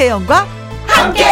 [0.00, 0.46] 김혜영과
[0.86, 1.24] 함께.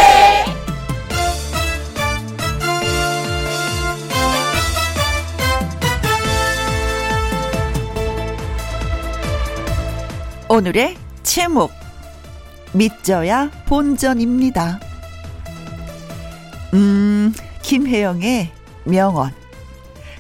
[10.50, 11.70] 오늘의 제목
[12.74, 14.80] 믿져야 본전입니다.
[16.74, 18.52] 음, 김혜영의
[18.84, 19.32] 명언.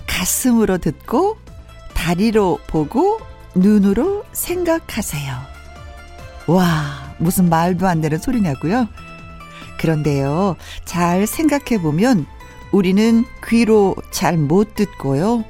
[0.06, 1.36] 가슴으로 듣고
[1.92, 3.20] 다리로 보고
[3.54, 5.36] 눈으로 생각하세요.
[6.46, 8.88] 와, 무슨 말도 안 되는 소리냐고요?
[9.78, 12.26] 그런데요, 잘 생각해 보면
[12.72, 15.44] 우리는 귀로 잘 못 듣고요.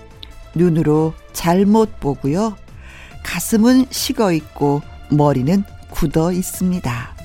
[0.55, 2.57] 눈으로 잘 못 보고요.
[3.23, 7.17] 가슴은 식어 있고 머리는 굳어 있습니다.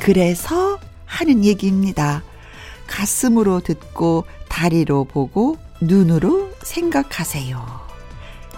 [0.00, 2.22] 그래서 하는 얘기입니다.
[2.86, 7.64] 가슴으로 듣고 다리로 보고 눈으로 생각하세요.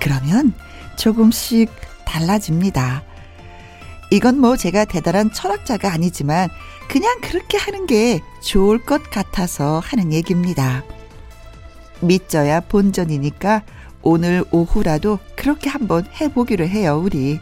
[0.00, 0.52] 그러면
[0.96, 1.70] 조금씩
[2.04, 3.02] 달라집니다.
[4.14, 6.48] 이건 뭐 제가 대단한 철학자가 아니지만
[6.88, 10.84] 그냥 그렇게 하는 게 좋을 것 같아서 하는 얘기입니다.
[12.00, 13.64] 믿져야 본전이니까
[14.02, 17.40] 오늘 오후라도 그렇게 한번 해보기로 해요, 우리.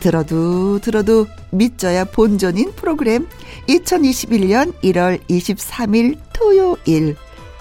[0.00, 3.28] 들어도 들어도 믿져야 본전인 프로그램
[3.68, 7.14] 2021년 1월 23일 토요일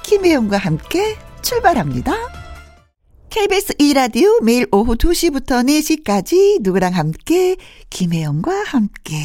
[0.03, 2.42] 김혜영과 함께 출발합니다.
[3.33, 7.55] KBS 2라디오 매일 오후 2시부터 4시까지 누구랑 함께
[7.89, 9.15] 김혜영과 함께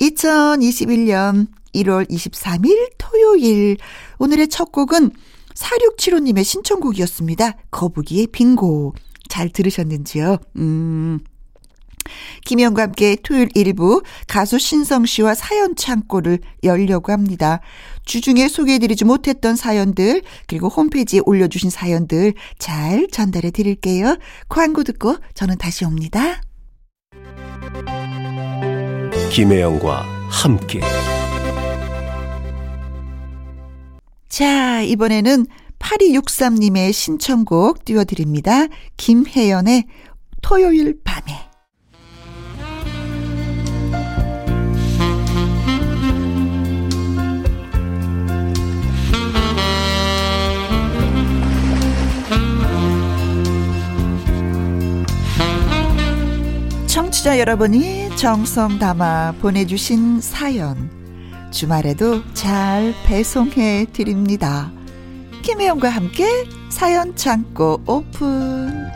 [0.00, 3.76] 2021년 1월 23일 토요일
[4.20, 5.10] 오늘의 첫 곡은
[5.52, 7.56] 4675님의 신청곡이었습니다.
[7.72, 8.94] 거북이의 빙고.
[9.28, 10.36] 잘 들으셨는지요?
[10.58, 11.18] 음.
[12.44, 17.60] 김희영과 함께 토요일 1부 가수 신성 씨와 사연 창고를 열려고 합니다.
[18.04, 24.16] 주중에 소개해드리지 못했던 사연들 그리고 홈페이지에 올려주신 사연들 잘 전달해 드릴게요.
[24.48, 26.40] 광고 듣고 저는 다시 옵니다.
[29.30, 30.80] 김혜영과 함께
[34.28, 35.46] 자 이번에는
[35.78, 38.66] 8263님의 신청곡 띄워드립니다.
[38.96, 39.84] 김혜연의
[40.40, 41.51] 토요일 밤에
[57.22, 60.90] 청취자 여러분이 정성 담아 보내주신 사연
[61.52, 64.72] 주말에도 잘 배송해 드립니다.
[65.42, 66.26] 김혜영과 함께
[66.68, 68.88] 사연 창고 오픈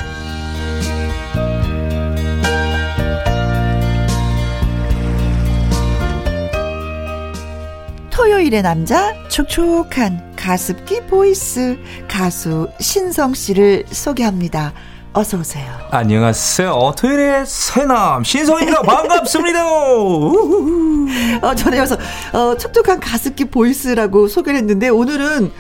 [8.11, 14.73] 토요일의 남자 촉촉한 가습기 보이스 가수 신성 씨를 소개합니다.
[15.17, 15.65] 어서 오세요.
[15.91, 16.93] 안녕하세요.
[16.99, 18.83] 토요일의 새남 신성입니다.
[18.83, 19.65] 반갑습니다.
[21.41, 21.97] 어, 전에 와서
[22.35, 25.51] 어, 촉촉한 가습기 보이스라고 소개를 했는데 오늘은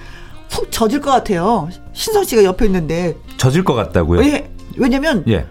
[0.50, 1.70] 훅 젖을 것 같아요.
[1.94, 3.16] 신성 씨가 옆에 있는데.
[3.38, 4.22] 젖을 것 같다고요?
[4.26, 4.50] 예.
[4.76, 5.46] 왜냐면 예.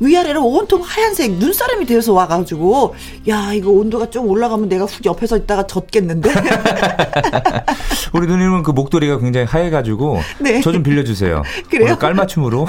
[0.00, 2.94] 위아래로 온통 하얀색 눈사람이 되어서 와가지고
[3.28, 6.30] 야 이거 온도가 좀 올라가면 내가 훅 옆에서 있다가 젖겠는데
[8.12, 10.60] 우리 누님은 그 목도리가 굉장히 하얘가지고 네.
[10.60, 11.42] 저좀 빌려주세요.
[11.70, 11.96] 그래요?
[11.98, 12.66] 깔맞춤으로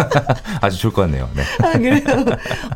[0.60, 1.28] 아주 좋을 것 같네요.
[1.34, 1.42] 네.
[1.62, 2.24] 아 그래요?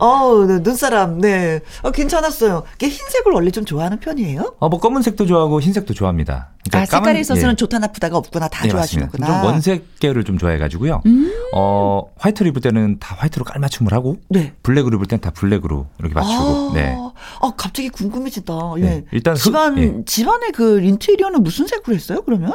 [0.01, 2.65] 어 눈사람 네 어, 괜찮았어요.
[2.81, 4.55] 흰색을 원래 좀 좋아하는 편이에요?
[4.59, 6.51] 어뭐 검은색도 좋아하고 흰색도 좋아합니다.
[6.71, 7.57] 그러니까 아 색깔에 있어서는 예.
[7.57, 9.27] 좋다 나쁘다가 없구나 다 네, 좋아하시는구나.
[9.27, 11.03] 좀 원색 계열을 좀 좋아해가지고요.
[11.07, 11.33] 음.
[11.55, 14.53] 어 화이트를 입을 때는 다 화이트로 깔맞춤 을 하고 네.
[14.63, 16.71] 블랙으로 입을 때는 다 블랙으로 이렇게 맞추고.
[16.71, 16.97] 아, 네.
[17.41, 18.55] 아 갑자기 궁금해진다.
[18.79, 18.81] 예.
[18.81, 19.05] 네.
[19.13, 20.05] 일단 집안 예.
[20.05, 22.23] 집안의 그 인테리어는 무슨 색으로 했어요?
[22.25, 22.55] 그러면?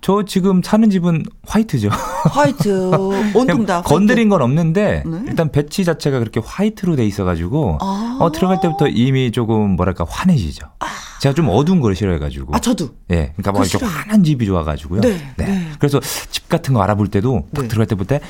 [0.00, 1.88] 저 지금 사는 집은 화이트죠.
[1.88, 2.90] 화이트.
[3.34, 3.82] 온통 다.
[3.82, 5.22] 건드린 건 없는데 네.
[5.26, 10.66] 일단 배치 자체가 그렇게 화이트로 돼 있어가지고 아~ 어, 들어갈 때부터 이미 조금 뭐랄까 환해지죠.
[10.78, 10.86] 아~
[11.20, 12.54] 제가 좀 어두운 걸 싫어해가지고.
[12.54, 12.90] 아 저도.
[13.10, 15.00] 예, 그러니까 뭐 이렇게 환한 집이 좋아가지고요.
[15.00, 15.44] 네, 네.
[15.44, 15.68] 네.
[15.80, 16.00] 그래서
[16.30, 17.68] 집 같은 거 알아볼 때도 딱 네.
[17.68, 18.20] 들어갈 때부터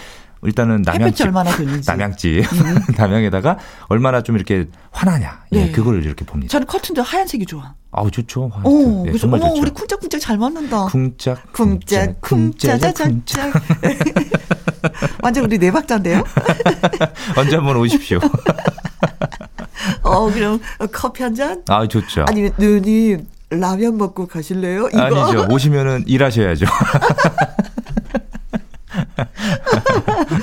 [0.46, 2.78] 일단은 남양집 얼마나 되는지 남양집 음.
[2.96, 3.58] 남양에다가
[3.88, 5.72] 얼마나 좀 이렇게 환하냐 예, 네.
[5.72, 6.50] 그거를 이렇게 봅니다.
[6.52, 7.74] 저는 커튼도 하얀색이 좋아.
[7.92, 8.50] 아우 좋죠.
[8.62, 9.60] 오, 네, 정말 좋죠.
[9.60, 10.86] 우리 쿵짝쿵짝 잘 맞는다.
[10.86, 13.52] 쿵짝 쿵짝 쿵짝쿵짝.
[15.22, 16.22] 완전 우리 네 박자인데요.
[17.36, 18.20] 언제 한번 오십시오.
[20.02, 20.60] 어 그럼
[20.92, 21.62] 커피 한 잔?
[21.68, 22.24] 아 좋죠.
[22.28, 23.16] 아니면 눈이
[23.50, 24.88] 라면 먹고 가실래요?
[24.88, 25.00] 이거?
[25.00, 25.46] 아니죠.
[25.50, 26.66] 오시면은 일하셔야죠.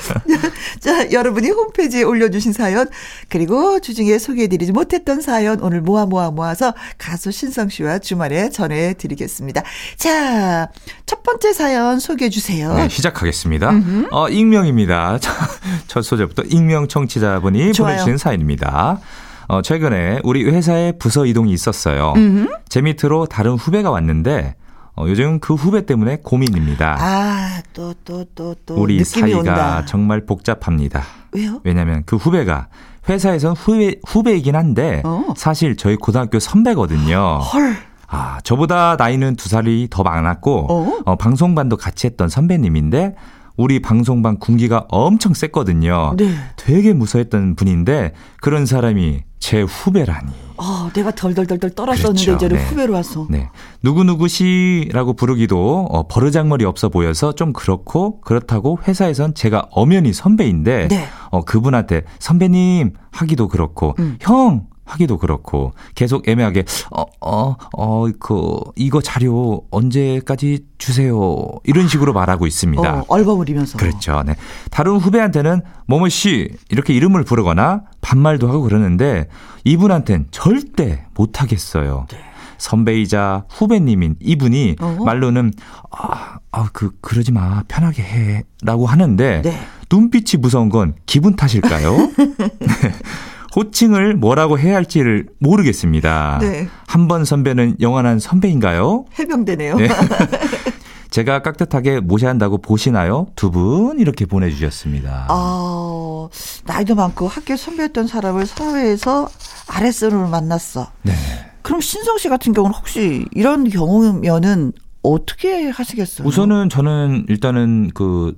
[0.80, 2.88] 자, 여러분이 홈페이지에 올려주신 사연,
[3.30, 9.64] 그리고 주중에 소개해드리지 못했던 사연, 오늘 모아 모아 모아서 가수 신성 씨와 주말에 전해드리겠습니다.
[9.98, 10.70] 자,
[11.06, 12.76] 첫 번째 사연 소개해주세요.
[12.76, 13.72] 네, 시작하겠습니다.
[14.12, 15.20] 어, 익명입니다.
[15.88, 17.94] 첫 소절부터 익명 청취자분이 좋아요.
[17.94, 19.00] 보내주신 사연입니다.
[19.48, 22.14] 어, 최근에 우리 회사에 부서 이동이 있었어요.
[22.16, 22.48] 음흠.
[22.70, 24.56] 제 밑으로 다른 후배가 왔는데
[24.96, 26.98] 어, 요즘 그 후배 때문에 고민입니다.
[27.00, 28.76] 아, 또, 또, 또, 또.
[28.76, 29.86] 우리 사이가 온다.
[29.86, 31.04] 정말 복잡합니다.
[31.32, 31.62] 왜요?
[31.64, 32.68] 왜냐면 그 후배가
[33.10, 35.34] 회사에선 후배, 후배이긴 한데 어.
[35.36, 37.40] 사실 저희 고등학교 선배거든요.
[37.40, 37.76] 헐.
[38.08, 41.00] 아, 저보다 나이는 두 살이 더 많았고, 어?
[41.06, 43.16] 어, 방송반도 같이 했던 선배님인데,
[43.58, 46.14] 우리 방송반 군기가 엄청 셌거든요.
[46.18, 46.36] 네.
[46.56, 50.32] 되게 무서웠던 분인데, 그런 사람이 제 후배라니.
[50.56, 52.46] 아, 내가 덜덜덜덜 떨었었는데 그렇죠.
[52.46, 52.64] 이제 네.
[52.64, 53.28] 후배로 왔어.
[53.30, 53.50] 네.
[53.82, 61.08] 누구누구 씨라고 부르기도 어, 버르장머리 없어 보여서 좀 그렇고 그렇다고 회사에선 제가 엄연히 선배인데 네.
[61.30, 64.18] 어, 그분한테 선배님 하기도 그렇고 음.
[64.22, 72.46] 형 하기도 그렇고 계속 애매하게 어어 어 그 이거 자료 언제까지 주세요 이런 식으로 말하고
[72.48, 73.00] 있습니다.
[73.00, 73.78] 어, 얼버무리면서.
[73.78, 74.24] 그렇죠.
[74.26, 74.36] 네.
[74.72, 79.28] 다른 후배한테는 뭐뭐 씨 이렇게 이름을 부르거나 반말도 하고 그러는데
[79.64, 82.08] 이분한테는 절대 못 하겠어요.
[82.12, 82.18] 네.
[82.58, 85.04] 선배이자 후배님인 이분이 어허.
[85.04, 85.52] 말로는
[85.92, 87.64] 아, 아, 그 그러지 마.
[87.68, 89.60] 편하게 해 라고 하는데 네.
[89.92, 91.92] 눈빛이 무서운 건 기분 탓일까요?
[93.54, 93.60] 네.
[93.62, 96.40] 호칭을 뭐라고 해야 할지를 모르겠습니다.
[96.42, 96.68] 네.
[96.88, 99.06] 한 번 선배는 영원한 선배인가요?
[99.20, 99.76] 해병대네요.
[99.76, 99.88] 네.
[101.12, 103.28] 제가 깍듯하게 모셔야 한다고 보시나요?
[103.36, 105.28] 두 분 이렇게 보내주셨습니다.
[105.30, 106.28] 아,
[106.66, 109.30] 나이도 많고 학교 선배였던 사람을 사회에서
[109.68, 110.88] 아랫선으로 만났어.
[111.04, 111.14] 네.
[111.62, 114.72] 그럼 신성 씨 같은 경우는 혹시 이런 경우면은
[115.04, 116.28] 어떻게 하시겠어요?
[116.28, 118.34] 우선은 저는 일단은 그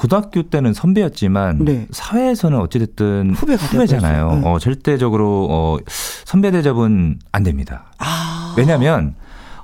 [0.00, 1.86] 고등학교 때는 선배였지만 네.
[1.90, 4.32] 사회에서는 어찌됐든 후배가 후배잖아요.
[4.32, 4.48] 네.
[4.48, 5.76] 어, 절대적으로 어,
[6.24, 7.84] 선배 대접은 안 됩니다.
[7.98, 8.54] 아.
[8.56, 9.14] 왜냐하면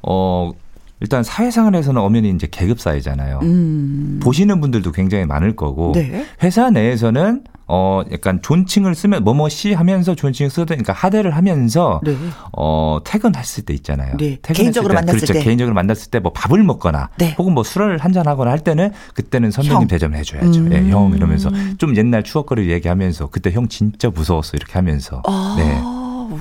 [0.02, 0.52] 어
[1.00, 3.40] 일단 사회생활에서는 엄연히 이제 계급 사회잖아요.
[3.44, 4.20] 음.
[4.22, 6.26] 보시는 분들도 굉장히 많을 거고 네.
[6.42, 12.16] 회사 내에서는 어 약간 존칭을 쓰면 뭐뭐 씨 하면서 존칭을 쓰던 그러니까 하대를 하면서 네.
[12.52, 14.16] 어 퇴근했을 때 있잖아요.
[14.18, 14.38] 네.
[14.42, 15.32] 개인적으로 때, 만났을 그렇죠.
[15.32, 17.34] 때 개인적으로 만났을 때 뭐 밥을 먹거나 네.
[17.38, 20.60] 혹은 뭐 술을 한잔 하거나 할 때는 그때는 선배님 대접을 해줘야죠.
[20.60, 20.72] 음.
[20.72, 25.56] 예, 형 이러면서 좀 옛날 추억거리 얘기하면서 그때 형 진짜 무서웠어 이렇게 하면서 아.
[25.58, 25.80] 네.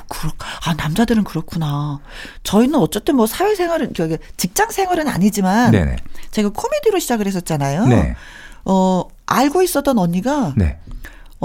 [0.08, 0.32] 그렇,
[0.66, 2.00] 아, 남자들은 그렇구나.
[2.44, 5.72] 저희는 어쨌든 뭐 사회생활은, 저기, 직장 생활은 아니지만.
[5.72, 5.98] 네네.
[6.32, 7.86] 제가 코미디로 시작을 했었잖아요.
[7.86, 8.16] 네.
[8.66, 10.54] 어, 알고 있었던 언니가.
[10.58, 10.80] 네.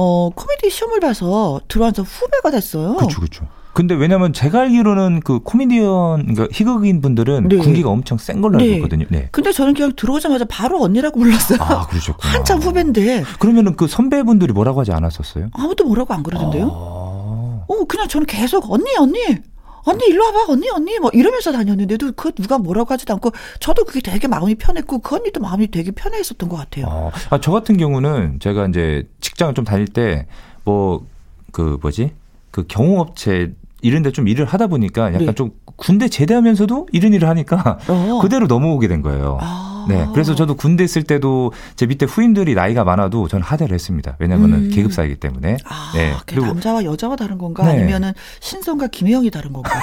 [0.03, 2.95] 어, 코미디 시험을 봐서 들어와서 후배가 됐어요.
[2.95, 3.47] 그렇죠, 그렇죠.
[3.75, 7.57] 근데 왜냐면 제가 알기로는 그 코미디언 그러니까 희극인 분들은 네.
[7.57, 9.05] 군기가 엄청 센 걸로 알고 있거든요.
[9.11, 9.29] 네.
[9.31, 11.59] 근데 저는 그냥 들어오자마자 바로 언니라고 불렀어요.
[11.61, 12.33] 아, 그러셨구나.
[12.33, 13.25] 한참 후배인데.
[13.39, 15.51] 그러면은 그 선배분들이 뭐라고 하지 않았었어요?
[15.53, 16.67] 아무도 뭐라고 안 그러던데요?
[16.67, 17.65] 아.
[17.69, 19.19] 어, 그냥 저는 계속 언니 언니
[19.85, 23.31] 언니 일로 와봐 언니 언니 뭐 이러면서 다녔는데도 그 누가 뭐라고 하지도 않고
[23.61, 27.11] 저도 그게 되게 마음이 편했고 그 언니도 마음이 되게 편해했었던 것 같아요.
[27.31, 30.27] 아, 저 같은 경우는 제가 이제 직장을 좀 다닐 때
[30.65, 31.01] 뭐
[31.53, 32.13] 그 뭐지
[32.53, 35.35] 그 경호업체 이런 데 좀 일을 하다 보니까 약간 네.
[35.35, 38.19] 좀 군대 제대하면서도 이런 일을 하니까 어.
[38.23, 39.39] 그대로 넘어오게 된 거예요.
[39.41, 39.70] 아.
[39.89, 40.07] 네.
[40.13, 44.17] 그래서 저도 군대 있을 때도 제 밑에 후임들이 나이가 많아도 저는 하대를 했습니다.
[44.19, 44.71] 왜냐면은 음.
[44.71, 45.57] 계급 사이기 때문에.
[45.65, 46.15] 아, 네.
[46.27, 47.73] 그리고 남자와 여자가 다른 건가 네.
[47.73, 49.71] 아니면은 신성과 김혜영이 다른 건가?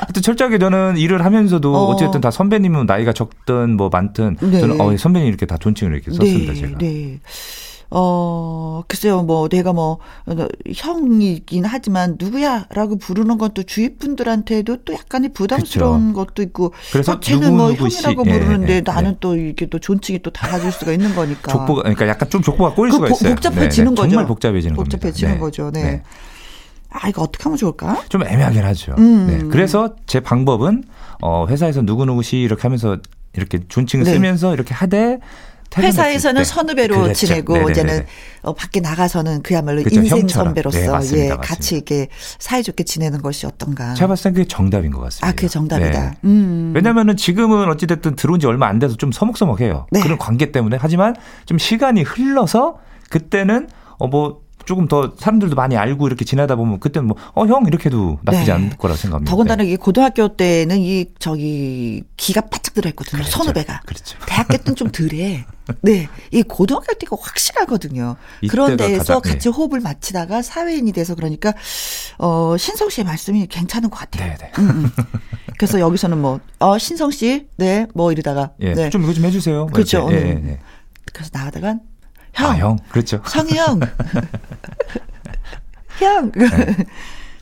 [0.00, 1.92] 하여튼 철저하게 저는 일을 하면서도 어.
[1.92, 1.96] 어.
[1.96, 4.60] 쨌든다 선배님은 나이가 적든 뭐 많든 네.
[4.60, 6.52] 저는 어, 선배님 이렇게 다 존칭을 이렇게 썼습니다.
[6.52, 6.78] 네, 제가.
[7.88, 7.96] 네.
[7.98, 14.92] 어, 글쎄요, 뭐, 내가 뭐, 어, 형이긴 하지만, 누구야라고 부르는 건 또 주위 분들한테도 또
[14.92, 16.26] 약간의 부담스러운 그쵸.
[16.26, 16.72] 것도 있고.
[16.92, 18.02] 그래서 아, 쟤는 뭐 누구 씨.
[18.02, 19.16] 형이라고 예, 부르는데 예, 나는 예.
[19.20, 21.52] 또 이렇게 또 존칭이 또 달라질 수가 있는 거니까.
[21.52, 23.34] 족보가 그러니까 약간 좀 족보가 꼬일 그 수가 보- 있어요.
[23.36, 23.96] 복잡해지는 네, 네.
[24.02, 24.08] 거죠.
[24.10, 25.44] 정말 복잡해지는 복잡해지는 겁니다.
[25.46, 26.02] 거죠, 네.
[26.90, 28.02] 아, 이거 어떻게 하면 좋을까?
[28.08, 28.94] 좀 애매하긴 하죠.
[28.98, 29.26] 음.
[29.26, 29.38] 네.
[29.48, 30.84] 그래서 제 방법은
[31.22, 32.98] 어 회사에서 누구누구 씨 이렇게 하면서
[33.32, 34.12] 이렇게 존칭을 네.
[34.12, 35.18] 쓰면서 이렇게 하되
[35.82, 36.44] 회사에서는 때.
[36.44, 37.14] 선후배로 그렇죠.
[37.26, 37.72] 지내고 네네네네.
[37.72, 38.06] 이제는
[38.42, 40.00] 어, 밖에 나가서는 그야말로 그렇죠.
[40.00, 40.46] 인생 형처럼.
[40.48, 41.24] 선배로서 네, 맞습니다.
[41.24, 41.36] 예, 맞습니다.
[41.54, 43.94] 같이 이렇게 사이좋게 지내는 것이 어떤가.
[43.94, 45.26] 제가 봤을 땐 그게 정답인 것 같습니다.
[45.28, 46.10] 아, 그게 정답이다.
[46.10, 46.10] 네.
[46.24, 46.72] 음.
[46.74, 49.86] 왜냐면은 지금은 어찌됐든 들어온 지 얼마 안 돼서 좀 서먹서먹해요.
[49.90, 50.00] 네.
[50.00, 50.78] 그런 관계 때문에.
[50.80, 51.14] 하지만
[51.46, 52.78] 좀 시간이 흘러서
[53.10, 53.68] 그때는
[53.98, 57.86] 어 뭐 조금 더 사람들도 많이 알고 이렇게 지내다 보면 그때는 뭐 어 형 이렇게
[57.86, 58.52] 해도 나쁘지 네.
[58.52, 59.30] 않을 거라고 생각합니다.
[59.30, 59.70] 더군다나 네.
[59.70, 63.20] 이 고등학교 때는 이 저기 기가 바짝 들어있거든요.
[63.22, 63.30] 그렇죠.
[63.38, 63.82] 선후배가.
[63.86, 64.18] 그렇죠.
[64.26, 65.46] 대학교 때는 좀 덜해.
[65.82, 66.08] 네.
[66.32, 68.16] 이 고등학교 때가 확실하거든요.
[68.48, 69.30] 그런 이때가 데에서 가장- 네.
[69.30, 71.54] 같이 호흡을 맞추다가 사회인이 돼서 그러니까,
[72.18, 74.30] 어, 신성 씨의 말씀이 괜찮은 것 같아요.
[74.32, 74.52] 네, 네.
[74.58, 74.90] 음, 음.
[75.58, 78.50] 그래서 여기서는 뭐, 어, 신성 씨, 네, 뭐 이러다가.
[78.60, 78.90] 예, 네.
[78.90, 79.56] 좀 이거 좀 해주세요.
[79.56, 80.08] 뭐 그렇죠.
[80.10, 80.44] 예, 음.
[80.50, 80.58] 예.
[81.12, 81.76] 그래서 나가다가,
[82.36, 82.78] 형, 아, 형.
[82.90, 83.20] 그렇죠.
[83.24, 83.80] 성희 형.
[85.98, 86.32] 형.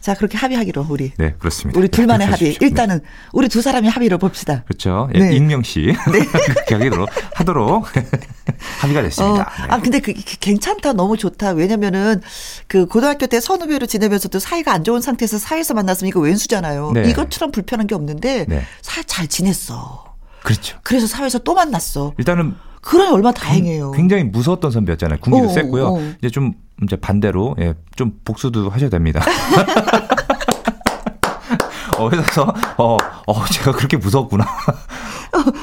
[0.01, 1.13] 자, 그렇게 합의하기로, 우리.
[1.17, 1.81] 네, 그렇습니다.
[1.81, 2.49] 우리 둘만의 합의.
[2.49, 2.61] 주십시오.
[2.61, 2.67] 네.
[2.67, 3.01] 일단은,
[3.33, 4.63] 우리 두 사람이 합의를 봅시다.
[4.65, 5.09] 그렇죠.
[5.15, 5.35] 예, 네.
[5.35, 5.95] 익명 씨.
[6.05, 7.87] 그렇게 하기로 하도록
[8.81, 9.45] 합의가 어, 됐습니다.
[9.45, 9.67] 네.
[9.69, 10.93] 아, 근데 그, 그 괜찮다.
[10.93, 11.53] 너무 좋다.
[11.53, 12.21] 왜냐면은,
[12.69, 16.93] 그, 고등학교 때 선후배로 지내면서도 사이가 안 좋은 상태에서 사회에서 만났으면 이거 왼수잖아요.
[16.93, 17.09] 네.
[17.09, 18.63] 이것처럼 불편한 게 없는데, 네.
[18.83, 20.05] 사잘 지냈어.
[20.43, 20.79] 그렇죠.
[20.83, 22.13] 그래서 사회에서 또 만났어.
[22.19, 23.93] 일단은 그러니 얼마나 다행이에요.
[23.93, 25.19] 굉장히 무서웠던 선배였잖아요.
[25.21, 25.87] 군기도 어, 셌고요.
[25.87, 25.99] 어.
[26.19, 29.23] 이제 좀 이제 반대로 예, 좀 복수도 하셔야 됩니다.
[31.99, 34.45] 어, 그래서 어, 어, 제가 그렇게 무섭구나.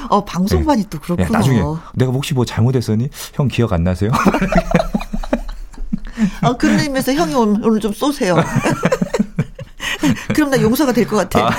[0.10, 1.40] 어, 방송반이 또 예, 그렇구나.
[1.40, 1.62] 나중에
[1.96, 4.12] 내가 혹시 뭐 잘못했으니 형 기억 안 나세요?
[6.44, 8.36] 어, 그런 의미에서 형이 오늘, 오늘 좀 쏘세요.
[10.34, 11.48] 그럼 나 용서가 될 것 같아.
[11.48, 11.52] 아.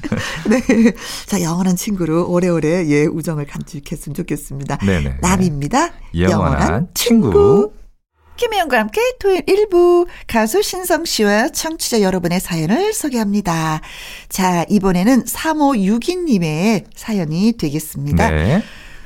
[0.48, 0.92] 네.
[1.26, 4.78] 자, 영원한 친구로 오래오래 예, 우정을 간직했으면 좋겠습니다.
[4.78, 5.16] 네네.
[5.20, 5.90] 남입니다.
[6.18, 7.72] 영원한 친구.
[8.36, 13.82] 김혜영과 함께 토요일 1부 가수 신성 씨와 청취자 여러분의 사연을 소개합니다.
[14.30, 18.30] 자, 이번에는 3562님의 사연이 되겠습니다.
[18.30, 18.62] 네.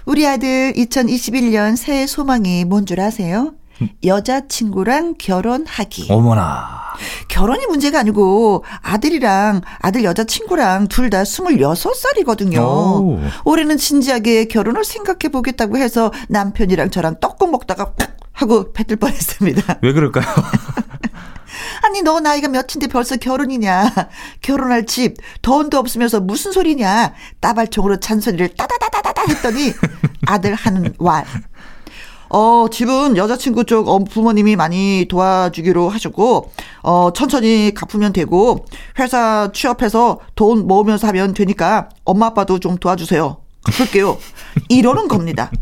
[0.06, 3.54] 우리 아들 2021년 새해 소망이 뭔 줄 아세요?
[4.04, 6.06] 여자친구랑 결혼하기.
[6.10, 6.84] 어머나.
[7.28, 12.58] 결혼이 문제가 아니고 아들이랑 아들 여자친구랑 둘 다 26살이거든요.
[12.58, 13.20] 오.
[13.44, 19.78] 올해는 진지하게 결혼을 생각해 보겠다고 해서 남편이랑 저랑 떡국 먹다가 푹 하고 뱉을 뻔했습니다.
[19.82, 20.24] 왜 그럴까요?
[21.84, 23.92] 아니 너 나이가 몇인데 벌써 결혼이냐?
[24.40, 27.12] 결혼할 집 돈도 없으면서 무슨 소리냐?
[27.40, 29.72] 따발총으로 잔소리를 따다다다다다 했더니
[30.26, 31.24] 아들 하는 말.
[32.34, 36.50] 어, 집은 여자친구 쪽 어, 부모님이 많이 도와주기로 하셨고,
[36.82, 38.66] 어, 천천히 갚으면 되고,
[38.98, 43.36] 회사 취업해서 돈 모으면서 하면 되니까 엄마 아빠도 좀 도와주세요.
[43.62, 44.18] 갚을게요.
[44.68, 45.52] 이러는 겁니다.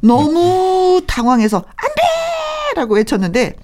[0.00, 2.80] 너무 당황해서, 안 돼!
[2.80, 3.56] 라고 외쳤는데,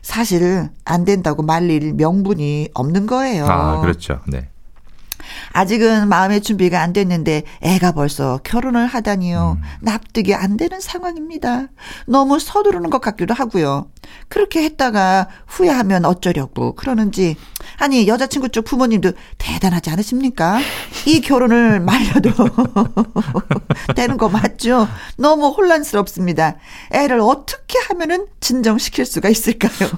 [0.00, 3.44] 사실 안 된다고 말릴 명분이 없는 거예요.
[3.46, 4.20] 아, 그렇죠.
[4.28, 4.50] 네.
[5.52, 9.58] 아직은 마음의 준비가 안 됐는데 애가 벌써 결혼을 하다니요.
[9.80, 11.68] 납득이 안 되는 상황입니다.
[12.06, 13.90] 너무 서두르는 것 같기도 하고요.
[14.28, 17.36] 그렇게 했다가 후회하면 어쩌려고 그러는지.
[17.78, 20.60] 아니, 여자친구 쪽 부모님도 대단하지 않으십니까?
[21.06, 22.30] 이 결혼을 말려도
[23.96, 24.88] 되는 거 맞죠?
[25.16, 26.56] 너무 혼란스럽습니다.
[26.90, 29.90] 애를 어떻게 하면은 진정시킬 수가 있을까요?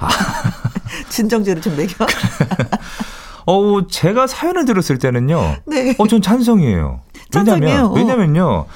[1.10, 1.88] 진정제를 좀 먹여.
[3.46, 5.56] 어, 제가 사연을 들었을 때는요.
[5.66, 5.94] 네.
[5.98, 7.00] 어, 전 찬성이에요.
[7.30, 7.66] 찬성이에요.
[7.66, 7.94] 왜냐면, 어.
[7.94, 8.66] 왜냐면요.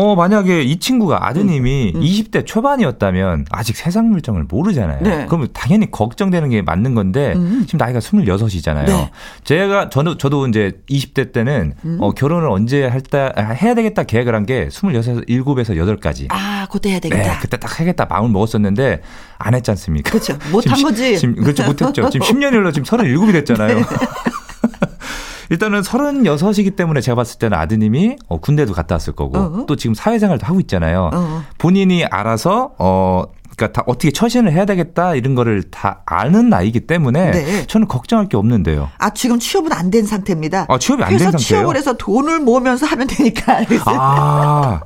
[0.00, 2.00] 어, 만약에 이 친구가 아드님이 음.
[2.00, 5.00] 20대 초반이었다면 아직 세상 물정을 모르잖아요.
[5.02, 5.26] 네.
[5.26, 7.64] 그러면 당연히 걱정되는 게 맞는 건데 음.
[7.66, 8.86] 지금 나이가 26이잖아요.
[8.86, 9.10] 네.
[9.42, 11.98] 제가 저도 저도 이제 20대 때는 음.
[12.00, 16.26] 어, 결혼을 언제 할다 해야 되겠다 계획을 한 게 26에서 7에서 8까지.
[16.30, 17.38] 아, 그때 해야 네, 되겠다.
[17.40, 19.02] 그때 딱 하겠다 마음을 먹었었는데
[19.38, 20.10] 안 했지 않습니까?
[20.12, 20.38] 그렇죠.
[20.52, 21.14] 못한 지금 거지.
[21.14, 21.64] 시- 지금 그렇죠.
[21.64, 22.08] 못 했죠.
[22.08, 23.82] 지금 10년이 흘러 지금 37이 됐잖아요.
[25.48, 25.54] 네.
[25.54, 29.64] 일단은 36이기 때문에 제가 봤을 때는 아드님이 어, 군대도 갔다 왔을 거고 어.
[29.66, 31.10] 또 지금 사회생활도 하고 있잖아요.
[31.12, 31.42] 어.
[31.58, 33.24] 본인이 알아서 어
[33.56, 37.66] 그러니까 다 어떻게 처신을 해야 되겠다 이런 거를 다 아는 나이기 때문에 네.
[37.66, 38.88] 저는 걱정할 게 없는데요.
[38.98, 40.66] 아, 지금 취업은 안 된 상태입니다.
[40.68, 41.38] 아, 취업이 안 된 상태예요?
[41.38, 43.60] 취업을 해서 돈을 모으면서 하면 되니까.
[43.86, 44.80] 아,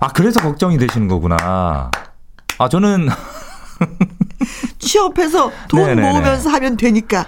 [0.00, 1.90] 아 그래서 걱정이 되시는 거구나.
[2.58, 3.08] 아 저는
[4.78, 6.06] 취업해서 돈 네네네.
[6.08, 6.12] 아.
[6.12, 7.24] 모으면서 하면 되니까.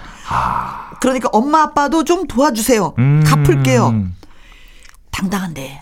[1.03, 2.93] 그러니까 엄마 아빠도 좀 도와주세요.
[2.97, 4.05] 음, 갚을게요.
[5.11, 5.81] 당당한데.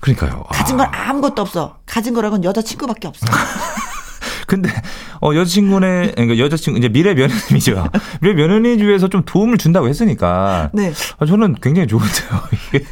[0.00, 0.44] 그러니까요.
[0.48, 0.54] 아.
[0.54, 1.76] 가진 건 아무것도 없어.
[1.84, 3.26] 가진 거라곤 여자친구밖에 없어.
[4.48, 4.70] 근데
[5.20, 7.86] 어 여자친구네 그러니까 여자친구 이제 미래 며느님이죠.
[8.22, 10.90] 미래 며느님 중에서 좀 도움을 준다고 했으니까 네.
[11.18, 12.42] 아, 저는 굉장히 좋은데요.
[12.52, 12.84] 이게.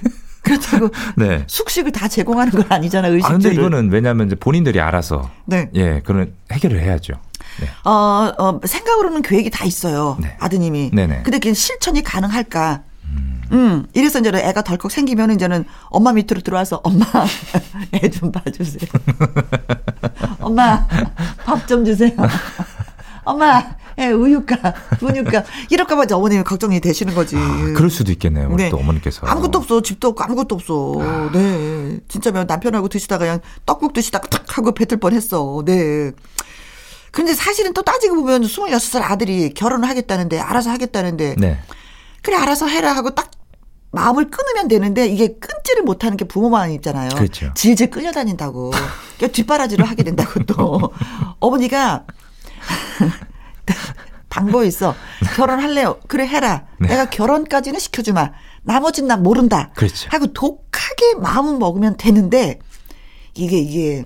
[0.42, 1.44] 그렇다고 네.
[1.46, 3.40] 숙식을 다 제공하는 건 아니잖아, 아 의식주를.
[3.40, 5.70] 근데 이거는 왜냐하면 이제 본인들이 알아서 네.
[5.74, 7.14] 예 그런 해결을 해야죠.
[7.60, 7.68] 네.
[7.84, 10.16] 어, 어, 생각으로는 계획이 다 있어요.
[10.20, 10.36] 네.
[10.40, 10.90] 아드님이.
[10.92, 11.22] 네네.
[11.22, 12.82] 근데 그게 실천이 가능할까?
[13.52, 13.86] 음.
[13.92, 17.04] 이래서 이제 애가 덜컥 생기면 이제는 엄마 밑으로 들어와서 엄마
[17.92, 18.90] 애 좀 봐주세요.
[20.40, 20.86] 엄마
[21.44, 22.10] 밥 좀 주세요.
[23.24, 23.62] 엄마
[23.98, 24.56] 애 우유가
[24.98, 27.36] 분유가 이럴까봐 이제 어머님이 걱정이 되시는 거지.
[27.36, 28.48] 아, 그럴 수도 있겠네요.
[28.50, 28.70] 우리 네.
[28.70, 29.82] 또 어머니께서 아무것도 없어.
[29.82, 31.30] 집도 없고 아무것도 없어.
[31.32, 32.00] 네.
[32.08, 35.62] 진짜 면 남편하고 드시다가 그냥 떡국 드시다가 탁 하고 뱉을 뻔 했어.
[35.64, 36.10] 네.
[37.14, 41.60] 근데 사실은 또 따지고 보면 26살 아들이 결혼을 하겠다는데, 알아서 하겠다는데, 네.
[42.22, 43.30] 그래, 알아서 해라 하고 딱
[43.92, 47.10] 마음을 끊으면 되는데, 이게 끊지를 못하는 게 부모만 있잖아요.
[47.10, 47.52] 그렇죠.
[47.54, 48.72] 질질 끌려다닌다고.
[49.16, 50.92] 그러니까 뒷바라지를 하게 된다고 또.
[51.38, 52.04] 어머니가
[54.28, 54.96] 방법이 있어.
[55.36, 56.00] 결혼할래요.
[56.08, 56.66] 그래, 해라.
[56.80, 56.88] 네.
[56.88, 58.32] 내가 결혼까지는 시켜주마.
[58.64, 59.70] 나머진 난 모른다.
[59.76, 60.08] 그렇죠.
[60.10, 62.58] 하고 독하게 마음을 먹으면 되는데,
[63.34, 64.04] 이게, 이게,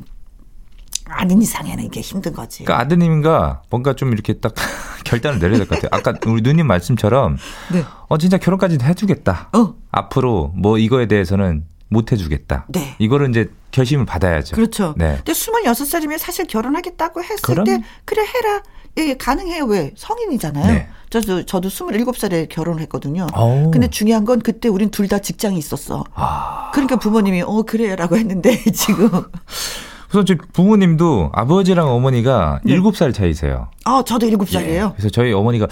[1.10, 2.64] 아는 이상에는 이게 힘든 거지.
[2.64, 4.54] 그러니까 아드님인가 뭔가 좀 이렇게 딱
[5.04, 5.90] 결단을 내려야 될 것 같아요.
[5.92, 7.36] 아까 우리 누님 말씀처럼
[7.72, 7.84] 네.
[8.08, 9.50] 어 진짜 결혼까지 해주겠다.
[9.54, 9.74] 어.
[9.90, 12.66] 앞으로 뭐 이거에 대해서는 못 해주겠다.
[12.68, 12.94] 네.
[12.98, 14.56] 이거를 이제 결심을 받아야죠.
[14.56, 14.94] 그렇죠.
[14.98, 15.16] 네.
[15.24, 17.64] 근데 26살이면 사실 결혼하겠다고 했을 그럼.
[17.64, 18.62] 때 그래 해라.
[18.98, 19.64] 예, 가능해요.
[19.66, 19.92] 왜?
[19.96, 20.66] 성인이잖아요.
[20.66, 20.88] 네.
[21.08, 23.28] 저도 저도 27살에 결혼을 했거든요.
[23.32, 23.70] 어우.
[23.70, 26.04] 근데 중요한 건 그때 우린 둘 다 직장이 있었어.
[26.14, 29.08] 아, 그러니까 부모님이 어 그래라고 했는데 지금
[30.08, 32.72] 우선 저희 부모님도 아버지랑 어머니가 네.
[32.72, 33.68] 일곱 살 차이세요.
[33.84, 34.92] 아 저도 7살이에요.
[34.92, 35.68] 그래서 저희 어머니가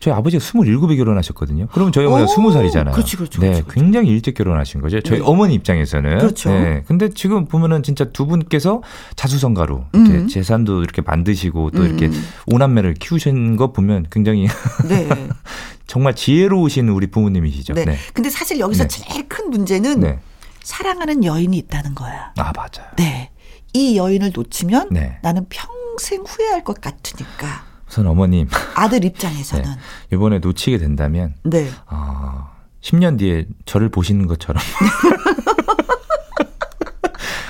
[0.00, 1.66] 저희 아버지가 27에 결혼하셨거든요.
[1.72, 2.92] 그러면 저희 어머니가 오, 20살이잖아요.
[2.92, 3.80] 그렇지, 그렇지, 네, 그렇지, 그렇지.
[3.80, 4.98] 굉장히 일찍 결혼하신 거죠.
[5.02, 5.24] 저희 네.
[5.26, 6.18] 어머니 입장에서는.
[6.18, 6.50] 그렇죠.
[6.50, 6.82] 네.
[6.86, 8.82] 근데 지금 보면은 진짜 두 분께서
[9.16, 10.26] 자수성가로 이렇게 음.
[10.26, 11.86] 재산도 이렇게 만드시고 또 음.
[11.86, 12.10] 이렇게
[12.46, 14.48] 오남매를 키우신 거 보면 굉장히
[14.88, 15.06] 네.
[15.86, 17.74] 정말 지혜로우신 우리 부모님이시죠.
[17.74, 17.84] 네.
[17.84, 17.96] 네.
[18.14, 18.88] 근데 사실 여기서 네.
[18.88, 20.18] 제일 큰 문제는 네.
[20.62, 22.32] 사랑하는 여인이 있다는 거야.
[22.36, 22.88] 아, 맞아요.
[22.96, 23.30] 네.
[23.72, 25.18] 이 여인을 놓치면 네.
[25.22, 29.64] 나는 평생 후회할 것 같으니까 우선 어머님, 아들 입장에서는
[30.12, 31.68] 이번에 놓치게 된다면 네.
[31.88, 32.48] 어,
[32.82, 34.62] 10년 뒤에 저를 보시는 것처럼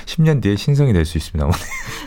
[0.05, 1.45] 10년 뒤에 신성이 될 수 있습니다.
[1.45, 1.61] 어머니.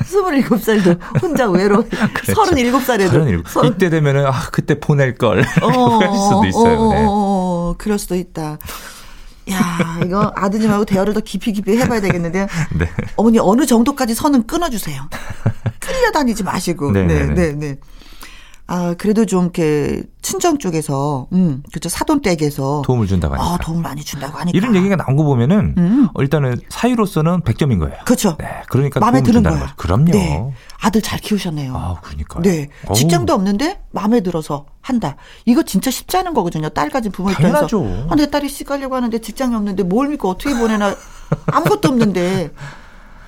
[0.04, 2.32] 27살도 혼자 외로 그렇죠.
[2.42, 3.46] 37살에도 서른일곱.
[3.64, 6.88] 이때 되면은 아 그때 보낼 걸 그럴 수도 있어요.
[6.92, 7.04] 네.
[7.08, 8.58] 어, 그럴 수도 있다.
[9.50, 12.46] 야, 이거 아드님하고 대화를 더 깊이 깊이 해봐야 되겠는데요.
[12.78, 12.90] 네.
[13.16, 15.08] 어머니 어느 정도까지 선은 끊어주세요.
[15.80, 16.92] 끌려다니지 마시고.
[16.92, 17.76] 네, 네, 네, 네, 네.
[18.66, 23.54] 아, 그래도 좀 이렇게 친정 쪽에서, 음, 그죠 사돈 댁에서 도움을 준다고 하니까.
[23.54, 24.56] 아, 도움을 많이 준다고 하니까.
[24.56, 26.08] 이런 얘기가 나온 거 보면은 음.
[26.14, 27.94] 어, 일단은 사유로서는 100점인 거예요.
[28.06, 28.36] 그렇죠.
[28.38, 29.42] 네, 그러니까 마음에 드는.
[29.42, 29.66] 거죠.
[29.76, 30.12] 그럼요.
[30.12, 30.54] 네.
[30.80, 31.76] 아들 잘 키우셨네요.
[31.76, 32.42] 아, 그러니까요.
[32.42, 32.68] 네.
[32.86, 35.16] 어우, 직장도 없는데 마음에 들어서 한다.
[35.44, 36.70] 이거 진짜 쉽지 않은 거거든요.
[36.70, 37.66] 딸 가진 부모 입장에서.
[37.66, 38.06] 당연하죠.
[38.10, 40.94] 아, 내 딸이 시 가려고 하는데 직장이 없는데 뭘 믿고 어떻게 보내나
[41.52, 42.50] 아무것도 없는데.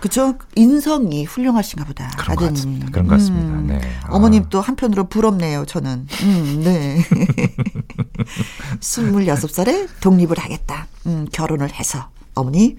[0.01, 0.37] 그죠?
[0.55, 2.09] 인성이 훌륭하신가 보다.
[2.19, 2.55] 그런 것 아드님이.
[2.55, 2.91] 같습니다.
[2.91, 3.75] 그런 것 같습니다.
[3.75, 3.81] 네.
[4.05, 4.09] 아.
[4.11, 6.07] 어머님 또 한편으로 부럽네요, 저는.
[6.23, 6.99] 음, 네.
[8.81, 10.87] 26살에 독립을 하겠다.
[11.07, 12.11] 음, 결혼을 해서.
[12.35, 12.77] 어머니,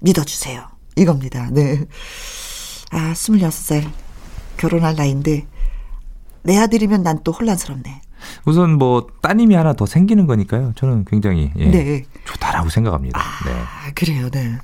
[0.00, 0.66] 믿어주세요.
[0.96, 1.48] 이겁니다.
[1.50, 1.84] 네.
[2.92, 3.90] 아, 26살.
[4.56, 5.46] 결혼할 나이인데,
[6.42, 8.02] 내 아들이면 난 또 혼란스럽네.
[8.44, 10.72] 우선 뭐 따님이 하나 더 생기는 거니까요.
[10.76, 12.04] 저는 굉장히 예, 네.
[12.26, 13.18] 좋다라고 생각합니다.
[13.46, 13.52] 네.
[13.52, 14.58] 아, 그래요, 네.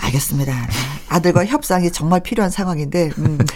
[0.00, 0.52] 알겠습니다.
[0.52, 0.68] 네.
[1.08, 3.38] 아들과 협상이 정말 필요한 상황인데, 음.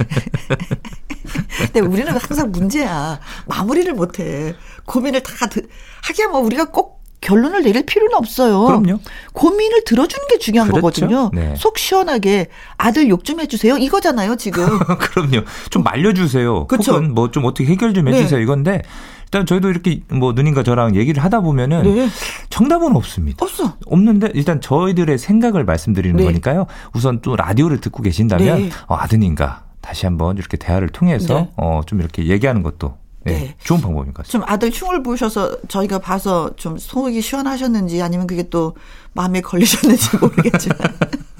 [1.58, 3.20] 근데 우리는 항상 문제야.
[3.46, 4.54] 마무리를 못해.
[4.84, 5.66] 고민을 다, 드,
[6.02, 8.64] 하기야 뭐 우리가 꼭 결론을 내릴 필요는 없어요.
[8.64, 8.98] 그럼요.
[9.32, 10.82] 고민을 들어주는 게 중요한 그렇죠.
[11.06, 11.30] 거거든요.
[11.32, 11.54] 네.
[11.56, 13.76] 속 시원하게 아들 욕 좀 해주세요.
[13.78, 14.66] 이거잖아요, 지금.
[14.98, 15.42] 그럼요.
[15.70, 16.66] 좀 말려주세요.
[16.66, 16.92] 그쵸.
[16.94, 18.14] 혹은 뭐 좀 어떻게 해결 좀 네.
[18.18, 18.40] 해주세요.
[18.40, 18.82] 이건데
[19.32, 22.08] 일단 저희도 이렇게 뭐 누님과 저랑 얘기를 하다 보면은 네.
[22.50, 23.42] 정답은 없습니다.
[23.42, 23.78] 없어.
[23.86, 26.24] 없는데 일단 저희들의 생각을 말씀드리는 네.
[26.24, 26.66] 거니까요.
[26.92, 28.70] 우선 또 라디오를 듣고 계신다면 네.
[28.88, 31.50] 어, 아드님과 다시 한번 이렇게 대화를 통해서 네.
[31.56, 33.54] 어, 좀 이렇게 얘기하는 것도 네, 네.
[33.64, 34.46] 좋은 방법인 것 같습니다.
[34.46, 38.76] 좀 아들 흉을 부으셔서 저희가 봐서 좀 속이 시원하셨는지 아니면 그게 또
[39.14, 40.76] 마음에 걸리셨는지 모르겠지만.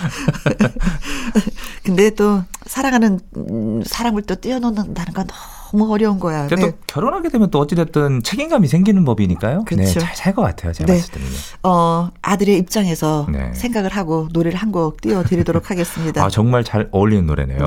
[1.84, 5.26] 근데 또 사랑하는 음, 사랑을 또 뛰어넘는다는 건
[5.72, 6.46] 너무 어려운 거야.
[6.48, 6.70] 근데 네.
[6.70, 9.58] 또 결혼하게 되면 또 어찌됐든 책임감이 생기는 법이니까요.
[9.58, 10.00] 네, 그렇죠.
[10.00, 10.72] 잘살 것 같아요.
[10.72, 10.98] 제가 네.
[10.98, 11.32] 봤을 때는요.
[11.62, 13.52] 어, 아들의 입장에서 네.
[13.54, 16.22] 생각을 하고 노래를 한 곡 띄워드리도록 하겠습니다.
[16.24, 17.58] 아 정말 잘 어울리는 노래네요.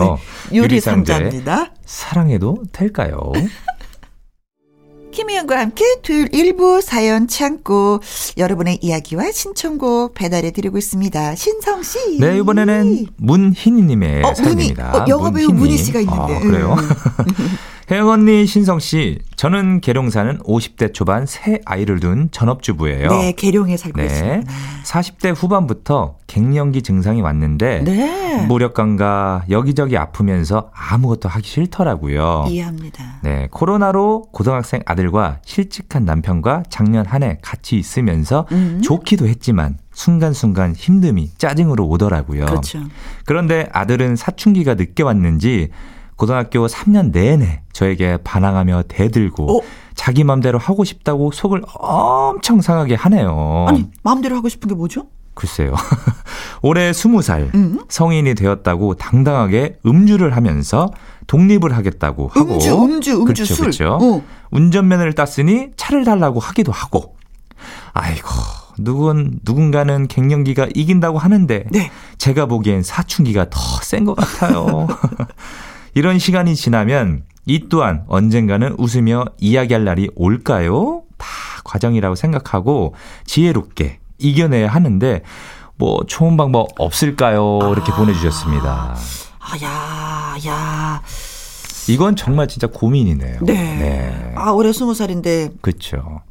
[0.51, 0.55] 네.
[0.57, 1.71] 유리상자입니다.
[1.85, 3.19] 사랑해도 될까요?
[5.13, 8.01] 김희영과 함께 토요일 일부 사연 창고
[8.37, 11.35] 여러분의 이야기와 신청곡 배달해 드리고 있습니다.
[11.35, 12.19] 신성 씨.
[12.19, 14.89] 네, 이번에는 문희니님의 어, 사연입니다.
[14.91, 15.01] 문희.
[15.03, 15.55] 어, 영화 배우 문희님.
[15.59, 16.35] 문희 씨가 있는데.
[16.35, 16.75] 아, 그래요?
[17.89, 17.93] 음.
[17.93, 23.09] 혜영 언니, 신성 씨, 저는 계룡사는 50대 초반 새 아이를 둔 전업주부예요.
[23.09, 24.05] 네, 계룡에 살고 네.
[24.05, 24.51] 있습니다.
[24.85, 28.45] 40대 후반부터 갱년기 증상이 왔는데 네.
[28.47, 32.45] 무력감과 여기저기 아프면서 아무것도 하기 싫더라고요.
[32.49, 33.19] 이해합니다.
[33.21, 38.81] 네, 코로나로 고등학생 아들과 실직한 남편과 작년 한 해 같이 있으면서 음.
[38.83, 42.45] 좋기도 했지만 순간순간 힘듦이 짜증으로 오더라고요.
[42.47, 42.79] 그렇죠.
[43.25, 45.69] 그런데 아들은 사춘기가 늦게 왔는지
[46.15, 49.61] 고등학교 3년 내내 저에게 반항하며 대들고 어?
[49.95, 53.65] 자기 맘대로 하고 싶다고 속을 엄청 상하게 하네요.
[53.67, 55.07] 아니, 마음대로 하고 싶은 게 뭐죠?
[55.35, 55.73] 글쎄요.
[56.61, 57.79] 올해 20살 음.
[57.89, 60.91] 성인이 되었다고 당당하게 음주를 하면서
[61.25, 63.57] 독립을 하겠다고 하고 음주, 음주, 음주, 그렇죠, 술.
[63.65, 63.97] 그렇죠.
[63.99, 64.21] 어.
[64.51, 67.15] 운전면허를 땄으니 차를 달라고 하기도 하고
[67.93, 68.27] 아이고
[68.77, 71.91] 누군 누군가는 갱년기가 이긴다고 하는데 네.
[72.19, 74.87] 제가 보기엔 사춘기가 더 센 것 같아요.
[75.93, 81.03] 이런 시간이 지나면 이 또한 언젠가는 웃으며 이야기할 날이 올까요?
[81.17, 81.27] 다
[81.63, 85.21] 과정이라고 생각하고 지혜롭게 이겨내야 하는데
[85.75, 87.59] 뭐 좋은 방법 없을까요?
[87.71, 88.95] 이렇게 보내주셨습니다.
[89.39, 91.01] 아, 야, 야.
[91.89, 93.39] 이건 정말 진짜 고민이네요.
[93.41, 94.33] 네.
[94.35, 96.21] 아, 올해 스무 살인데 그렇죠.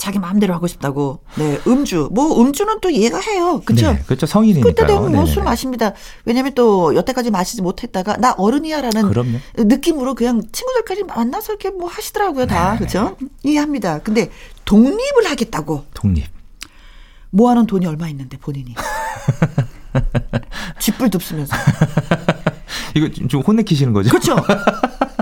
[0.00, 1.20] 자기 마음대로 하고 싶다고.
[1.36, 2.08] 네, 음주.
[2.12, 3.60] 뭐 음주는 또 이해가 해요.
[3.66, 3.92] 그렇죠?
[3.92, 4.24] 네, 그렇죠.
[4.24, 4.72] 성인이니까요.
[4.74, 5.30] 그때 되면 뭐 네네네.
[5.30, 5.92] 술 마십니다.
[6.24, 9.38] 왜냐면 또 여태까지 마시지 못했다가 나 어른이야라는 그럼요.
[9.58, 12.68] 느낌으로 그냥 친구들까지 만나서 이렇게 뭐 하시더라고요, 다.
[12.68, 12.78] 네네.
[12.78, 13.16] 그렇죠?
[13.42, 13.98] 이해합니다.
[13.98, 14.30] 근데
[14.64, 16.24] 독립을 하겠다고 독립.
[17.28, 18.74] 모아놓은 돈이 얼마 있는데 본인이.
[20.80, 21.54] 쥐뿔 듭쓰면서.
[22.96, 24.08] 이거 좀- 좀 혼내키시는 거죠?
[24.10, 24.36] 그렇죠?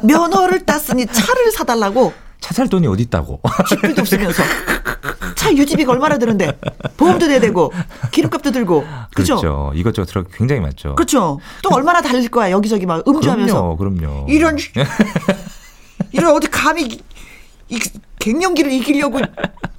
[0.05, 3.41] 면허를 땄으니 차를 사달라고 차 살 돈이 어디 있다고?
[3.69, 4.43] 쥐뿔 듭쓰면서.
[5.37, 6.59] 차 유지비가 얼마나 드는데
[6.97, 7.73] 보험도 내야 되고
[8.11, 9.37] 기름값도 들고 그죠?
[9.37, 9.73] 그렇죠.
[9.75, 10.95] 이것저것 들어 굉장히 많죠.
[10.97, 11.39] 그렇죠.
[11.63, 14.27] 또 얼마나 달릴 거야 여기저기 막 음주하면서 그럼요, 그럼요.
[14.29, 14.57] 이런
[16.13, 17.01] 이런 어디 감히
[17.69, 17.79] 이
[18.19, 19.21] 갱년기를 이기려고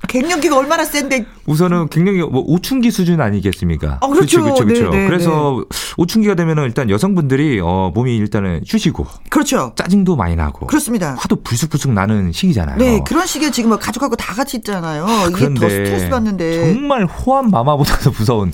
[0.09, 3.99] 갱년기가 얼마나 센데 우선은 갱년기 뭐 오춘기 수준 아니겠습니까?
[4.01, 4.41] 아, 그렇죠.
[4.41, 4.89] 그렇죠, 그렇죠.
[4.89, 5.63] 네, 네, 그래서
[5.97, 9.71] 오춘기가 되면은 일단 여성분들이 어 몸이 일단은 쉬시고 그렇죠.
[9.75, 11.15] 짜증도 많이 나고 그렇습니다.
[11.19, 12.77] 화도 불쑥불쑥 나는 시기잖아요.
[12.77, 15.05] 네 그런 식의 지금 뭐 가족하고 다 같이 있잖아요.
[15.29, 18.51] 이게 더 스트레스 받는데 정말 호환 마마보다도 무서운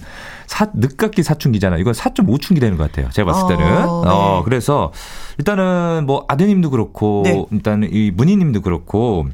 [0.47, 1.79] 사, 늦깎이 사춘기잖아요.
[1.79, 3.09] 이건 4.5춘기 되는 것 같아요.
[3.11, 3.65] 제가 봤을 때는.
[3.87, 4.43] 어, 어, 네.
[4.43, 4.91] 그래서
[5.39, 7.45] 일단은 뭐 아드님도 그렇고 네.
[7.51, 9.25] 일단은 이 문희님도 그렇고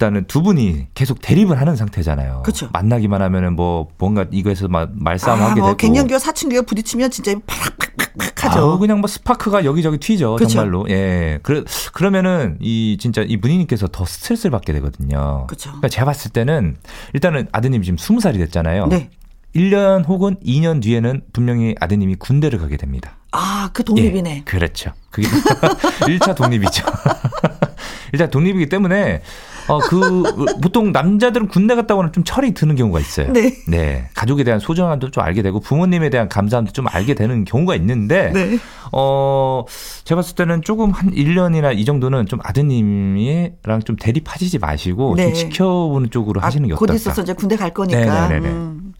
[0.00, 2.42] 일단은 두 분이 계속 대립을 하는 상태잖아요.
[2.42, 2.70] 그쵸.
[2.72, 5.76] 만나기만 하면은 뭐 뭔가 이거에서 막 말싸움 아, 하게 뭐 되고.
[5.76, 8.58] 갱년기와 사춘기가 부딪히면 진짜 팍팍팍팍 하죠.
[8.60, 10.36] 아우, 그냥 뭐 스파크가 여기저기 튀죠.
[10.36, 10.48] 그쵸.
[10.48, 10.86] 정말로.
[10.88, 11.38] 예.
[11.42, 15.46] 그래, 그러면은 이 진짜 이 문희님께서 더 스트레스를 받게 되거든요.
[15.48, 15.68] 그쵸.
[15.68, 16.78] 그러니까 제가 봤을 때는
[17.12, 18.86] 일단은 아드님 지금 20살이 됐잖아요.
[18.86, 19.10] 네.
[19.54, 23.18] 1년 혹은 2년 뒤에는 분명히 아드님이 군대를 가게 됩니다.
[23.32, 24.30] 아, 그 독립이네.
[24.30, 24.92] 예, 그렇죠.
[25.10, 25.28] 그게
[26.08, 26.84] 1차 독립이죠.
[28.12, 29.22] 일단 독립이기 때문에
[29.70, 30.22] 어 그
[30.62, 33.32] 보통 남자들은 군대 갔다 오면 좀 철이 드는 경우가 있어요.
[33.32, 34.08] 네.
[34.14, 38.58] 가족에 대한 소중함도 좀 알게 되고 부모님에 대한 감사함도 좀 알게 되는 경우가 있는데 네.
[38.92, 39.64] 어
[40.04, 45.24] 제가 봤을 때는 조금 한 1년이나 이 정도는 좀 아드님이랑 좀 대립하시지 마시고 네.
[45.26, 46.96] 좀 지켜보는 쪽으로 하시는 게 아, 곧 어떨까?
[46.96, 48.28] 있어서 이제 군대 갈 거니까.
[48.28, 48.48] 네네네네.
[48.48, 48.94] 음.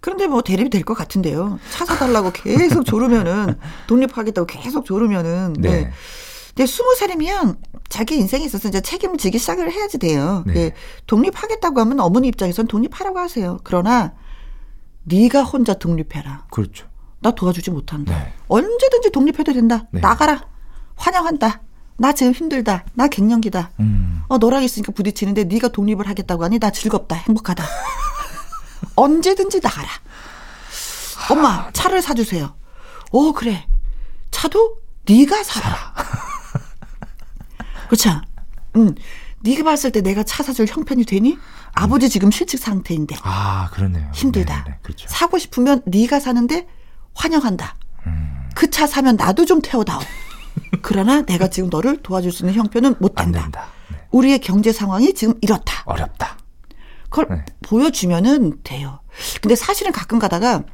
[0.00, 1.58] 그런데 뭐 대립이 될 것 같은데요.
[1.70, 3.54] 차 사달라고 계속 조르면은
[3.88, 5.54] 독립하겠다고 계속 조르면은.
[5.58, 5.90] 네.
[6.54, 6.64] 네.
[6.64, 10.44] 근데 스무 살이면 자기 인생에 있어서 이제 책임을 지기 시작을 해야지 돼요.
[10.46, 10.56] 네.
[10.56, 10.72] 예,
[11.06, 13.58] 독립하겠다고 하면 어머니 입장에선 독립하라고 하세요.
[13.64, 14.14] 그러나
[15.04, 16.46] 네가 혼자 독립해라.
[16.50, 16.86] 그렇죠.
[17.20, 18.16] 나 도와주지 못한다.
[18.16, 18.32] 네.
[18.48, 19.84] 언제든지 독립해도 된다.
[19.90, 20.00] 네.
[20.00, 20.42] 나가라.
[20.96, 21.60] 환영한다.
[21.96, 22.84] 나 지금 힘들다.
[22.94, 23.70] 나 갱년기다.
[23.80, 24.22] 음.
[24.28, 27.16] 어 너랑 있으니까 부딪히는데 네가 독립을 하겠다고 하니 나 즐겁다.
[27.16, 27.64] 행복하다.
[28.96, 29.88] 언제든지 나가라.
[31.30, 32.54] 엄마 차를 사주세요.
[33.10, 33.66] 어 그래.
[34.30, 35.94] 차도 네가 사라.
[37.94, 38.20] 그렇죠.
[38.76, 38.94] 응.
[39.42, 41.38] 네가 봤을 때 내가 차 사줄 형편이 되니?
[41.74, 44.10] 아버지 지금 실직 상태인데 아, 그러네요.
[44.12, 44.64] 힘들다.
[44.64, 45.06] 네네, 그렇죠.
[45.08, 46.66] 사고 싶으면 네가 사는데
[47.14, 47.76] 환영한다.
[48.06, 48.50] 음.
[48.54, 50.00] 그차 사면 나도 좀 태워다오.
[50.82, 53.42] 그러나 내가 지금 너를 도와줄 수 있는 형편은 못안 된다.
[53.42, 53.66] 된다.
[53.90, 53.96] 네.
[54.10, 55.82] 우리의 경제 상황이 지금 이렇다.
[55.84, 56.38] 어렵다.
[57.10, 57.44] 그걸 네.
[57.62, 59.00] 보여주면은 돼요.
[59.40, 60.64] 근데 사실은 가끔 가다가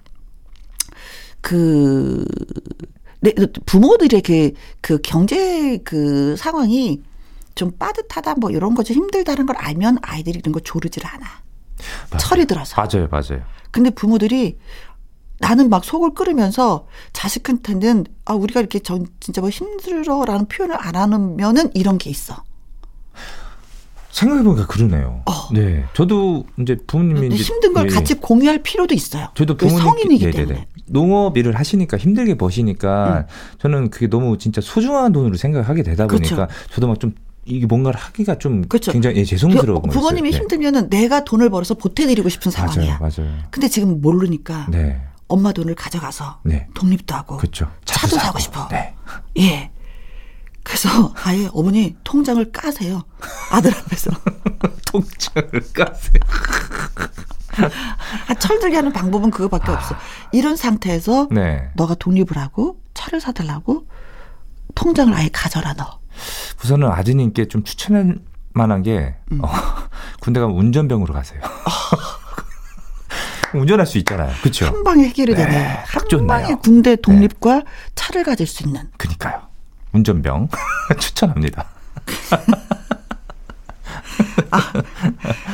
[1.41, 2.25] 그
[3.21, 3.33] 내,
[3.67, 7.03] 부모들의 그, 그 경제 그 상황이
[7.61, 11.27] 좀 빠듯하다 뭐 이런 거좀 힘들다는 걸 알면 아이들이 이런 거 조르질 않아.
[12.11, 12.19] 맞아요.
[12.19, 12.75] 철이 들어서.
[12.81, 13.43] 맞아요, 맞아요.
[13.71, 14.57] 근데 부모들이
[15.41, 21.71] 나는 막 속을 끓으면서 자식한테는 아 우리가 이렇게 전 진짜 뭐 힘들어라는 표현을 안 하면은
[21.75, 22.43] 이런 게 있어.
[24.11, 25.23] 생각해보니까 그러네요.
[25.53, 25.85] 네.
[25.93, 29.29] 저도 이제 부모님이 이제 힘든 걸 예, 같이 공유할 필요도 있어요.
[29.35, 30.67] 저도 왜 부모님 성인이기 때문에.
[30.87, 33.27] 농업 일을 하시니까 힘들게 버시니까
[33.59, 36.37] 저는 그게 너무 진짜 소중한 돈으로 생각하게 되다 그렇죠.
[36.37, 37.15] 보니까 저도 막 좀
[37.47, 38.93] 이게 뭔가를 하기가 좀 그렇죠.
[38.93, 39.99] 굉장히 예, 죄송스러운 부- 거였어요.
[40.01, 40.39] 부모님이 네.
[40.39, 42.99] 힘들면은 내가 돈을 벌어서 보태드리고 싶은 맞아요, 상황이야.
[42.99, 43.39] 맞아요.
[43.51, 46.67] 근데 지금 모르니까 네, 엄마 돈을 가져가서 네.
[46.75, 47.71] 독립도 하고 그렇죠.
[47.85, 48.69] 차도 사고 싶어.
[48.69, 48.95] 네.
[49.39, 49.71] 예.
[50.63, 50.89] 그래서
[51.25, 53.03] 아예 어머니 통장을 까세요.
[53.51, 54.11] 아들 앞에서.
[54.93, 56.13] 통장을 까세요.
[58.29, 59.95] 아, 철들게 하는 방법은 그거밖에 없어.
[60.33, 61.71] 이런 상태에서 네.
[61.75, 63.87] 너가 독립을 하고 차를 사달라고
[64.75, 66.00] 통장을 아예 가져라 너.
[66.63, 68.19] 우선은 아드님께 좀 추천할
[68.53, 69.41] 만한 게 음.
[69.43, 69.49] 어,
[70.21, 71.41] 군대 가면 운전병으로 가세요.
[73.53, 74.33] 운전할 수 있잖아요.
[74.43, 74.67] 그렇죠.
[74.67, 75.83] 한 방에 해결이 네, 되네.
[75.93, 76.27] 딱한 좋네요.
[76.29, 77.63] 방에 군대 독립과
[77.97, 78.83] 차를 가질 수 있는.
[78.97, 79.41] 그니까요.
[79.93, 80.49] 운전병
[81.01, 81.67] 추천합니다.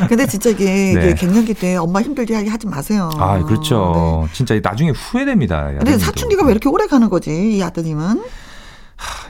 [0.09, 0.91] 근데 진짜 이게, 네.
[0.93, 3.11] 이게 갱년기 때 엄마 힘들게 하지 마세요.
[3.17, 4.25] 아, 그렇죠.
[4.27, 4.33] 네.
[4.35, 5.73] 진짜 나중에 후회됩니다.
[5.73, 5.99] 근데.
[5.99, 8.23] 사춘기가 왜 이렇게 오래 가는 거지, 이 아드님은?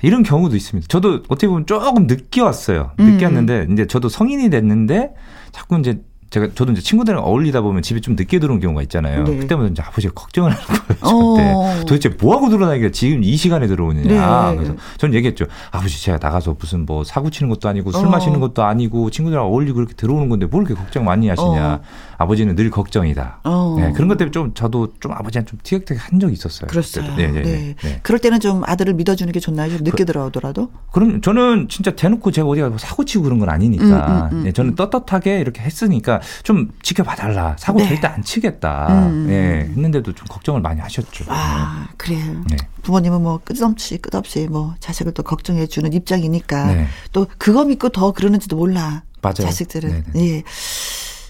[0.02, 0.86] 이런 경우도 있습니다.
[0.88, 2.92] 저도 어떻게 보면 조금 늦게 왔어요.
[3.00, 3.12] 음.
[3.12, 5.14] 늦게 왔는데 이제 저도 성인이 됐는데
[5.52, 9.24] 자꾸 이제 제가 저도 이제 친구들이랑 어울리다 보면 집에 좀 늦게 들어오는 경우가 있잖아요.
[9.24, 9.36] 네.
[9.36, 11.00] 그때마다 이제 아버지가 걱정을 하는 거예요.
[11.02, 11.36] 어.
[11.36, 14.50] 저한테 도대체 뭐 하고 들어다니길래 지금 이 시간에 들어오느냐.
[14.50, 14.56] 네.
[14.56, 15.46] 그래서 저는 얘기했죠.
[15.70, 18.10] 아버지 제가 나가서 무슨 뭐 사고 치는 것도 아니고 술 어.
[18.10, 21.74] 마시는 것도 아니고 친구들이랑 어울리고 이렇게 들어오는 건데 뭘 이렇게 걱정 많이 하시냐.
[21.74, 21.80] 어.
[22.18, 23.40] 아버지는 늘 걱정이다.
[23.44, 23.76] 어.
[23.78, 26.68] 네, 그런 것 때문에 좀 저도 좀 아버지한테 좀 티격태격 한 적이 있었어요.
[26.68, 27.14] 그랬어요.
[27.16, 27.42] 네, 네, 네.
[27.42, 28.00] 네, 네.
[28.02, 29.70] 그럴 때는 좀 아들을 믿어주는 게 좋나요?
[29.70, 30.70] 좀 늦게 들어오더라도?
[30.92, 34.46] 그럼 저는 진짜 대놓고 제가 어디 가서 사고 치고 그런 건 아니니까 음, 음, 음,
[34.46, 37.88] 예, 저는 떳떳하게 이렇게 했으니까 좀 지켜봐 달라 사고 네.
[37.88, 39.26] 절대 안 치겠다 음.
[39.30, 41.26] 예, 했는데도 좀 걱정을 많이 하셨죠.
[41.28, 42.42] 아, 그래요.
[42.48, 42.56] 네.
[42.82, 46.86] 부모님은 뭐 끝없이 끝없이 뭐 자식을 또 걱정해 주는 입장이니까 네.
[47.12, 49.02] 또 그거 믿고 더 그러는지도 몰라.
[49.22, 49.34] 맞아요.
[49.34, 50.04] 자식들은.
[50.12, 50.26] 네네.
[50.28, 50.42] 예.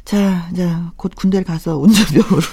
[0.06, 2.40] 자, 이제 곧 군대를 가서 운전병으로.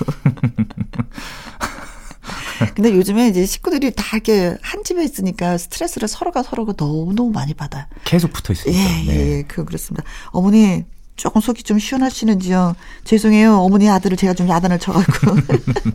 [2.75, 7.87] 근데 요즘에 이제 식구들이 다 이렇게 한 집에 있으니까 스트레스를 서로가 서로가 너무너무 많이 받아.
[8.05, 8.79] 계속 붙어 있으니까.
[8.79, 9.17] 예, 네.
[9.37, 10.03] 예, 그, 그렇습니다.
[10.31, 10.83] 어머니,
[11.15, 12.75] 조금 속이 좀 시원하시는지요?
[13.03, 13.59] 죄송해요.
[13.59, 15.35] 어머니 아들을 제가 좀 야단을 쳐갖고.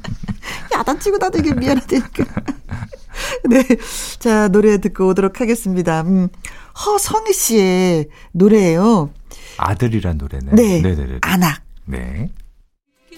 [0.72, 2.24] 야단 치고 나도 이게 미안하다니까.
[3.48, 3.64] 네.
[4.18, 6.02] 자, 노래 듣고 오도록 하겠습니다.
[6.02, 6.28] 음,
[6.84, 9.10] 허성희 씨의 노래예요
[9.56, 10.52] 아들이란 노래네.
[10.52, 10.80] 네.
[10.80, 11.18] 네네네.
[11.22, 11.62] 안악.
[11.84, 12.30] 네.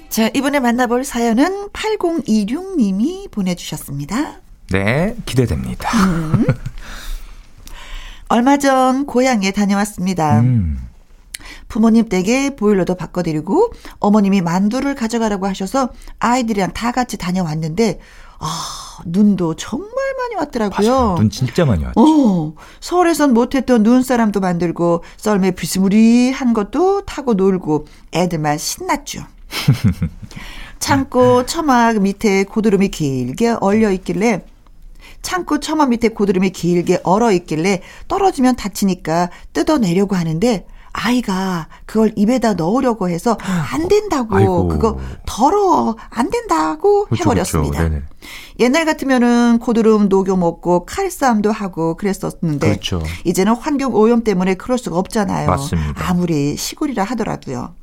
[0.09, 4.41] 자, 이번에 만나볼 사연은 8026님이 보내주셨습니다.
[4.71, 5.91] 네, 기대됩니다.
[8.29, 10.41] 얼마 전 고향에 다녀왔습니다.
[10.41, 10.79] 음.
[11.69, 18.01] 부모님 댁에 보일러도 바꿔드리고 어머님이 만두를 가져가라고 하셔서 아이들이랑 다 같이 다녀왔는데
[18.41, 20.91] 아 눈도 정말 많이 왔더라고요.
[20.91, 21.15] 맞아요.
[21.17, 22.01] 눈 진짜 많이 왔죠.
[22.01, 29.23] 어, 서울에선 못했던 눈사람도 만들고 썰매 비스무리한 것도 타고 놀고 애들만 신났죠.
[30.79, 34.43] 창고 처막 밑에 고드름이 길게 얼려 있길래
[35.23, 43.09] 창고 처막 밑에 고드름이 길게 얼어 있길래 떨어지면 다치니까 뜯어내려고 하는데 아이가 그걸 입에다 넣으려고
[43.09, 44.69] 해서 안 된다고 아이고.
[44.69, 47.89] 그거 더러워 안 된다고 그렇죠, 해버렸습니다.
[47.89, 48.03] 네네.
[48.59, 53.03] 옛날 같으면은 고드름 녹여 먹고 칼싸움도 하고 그랬었는데 그렇죠.
[53.25, 55.49] 이제는 환경 오염 때문에 그럴 수가 없잖아요.
[55.49, 56.09] 맞습니다.
[56.09, 57.75] 아무리 시골이라 하더라도요.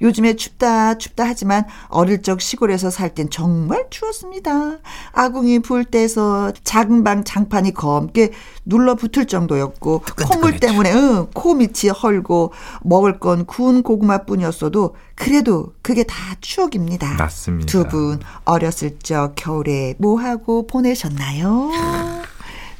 [0.00, 4.78] 요즘에 춥다 춥다 하지만 어릴 적 시골에서 살 땐 정말 추웠습니다.
[5.12, 8.32] 아궁이 불 때서 작은 방 장판이 검게
[8.64, 16.14] 눌러붙을 정도였고 콧물 때문에 응, 코 밑이 헐고 먹을 건 구운 고구마뿐이었어도 그래도 그게 다
[16.40, 17.14] 추억입니다.
[17.14, 17.66] 맞습니다.
[17.70, 21.70] 두 분 어렸을 적 겨울에 뭐 하고 보내셨나요?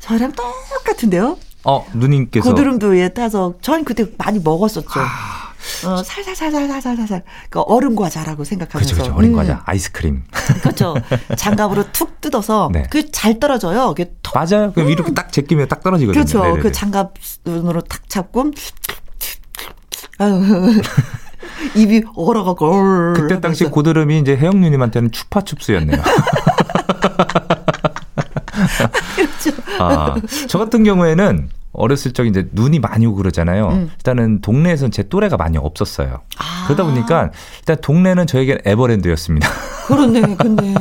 [0.00, 1.37] 저랑 똑같은데요.
[1.64, 4.88] 어, 누님께서 고드름도 예 타서 전 그때 많이 먹었었죠.
[5.85, 8.94] 어, 살살살살살살살 그 얼음 과자라고 생각하면서.
[8.94, 9.18] 그렇죠, 그렇죠.
[9.18, 10.24] 어린 음, 과자, 아이스크림.
[10.62, 10.94] 그렇죠.
[11.37, 12.85] 장갑으로 툭 뜯어서 네.
[12.90, 13.88] 그잘 떨어져요.
[13.88, 14.35] 그게 톡.
[14.35, 14.72] 맞아요.
[14.72, 16.20] 그럼 이렇게 딱 제끼면 딱 떨어지거든요.
[16.20, 16.24] 음.
[16.24, 16.42] 그렇죠.
[16.42, 16.62] 네네네.
[16.62, 18.50] 그 장갑으로 탁 잡고
[20.18, 20.40] 아유,
[21.76, 23.64] 입이 얼어가고 그때 당시.
[23.64, 26.00] 고드름이 이제 혜영 누님한테는 추파춥스였네요.
[29.50, 29.82] 그렇죠.
[29.82, 30.14] 아,
[30.48, 33.68] 저 같은 경우에는 어렸을 적 이제 눈이 많이 오고 그러잖아요.
[33.68, 33.90] 음.
[33.96, 36.22] 일단은 동네에선 제 또래가 많이 없었어요.
[36.38, 36.64] 아.
[36.66, 37.30] 그러다 보니까
[37.61, 39.48] 일단 동네는 저에겐 에버랜드였습니다.
[39.87, 40.37] 그렇네.
[40.37, 40.74] 근데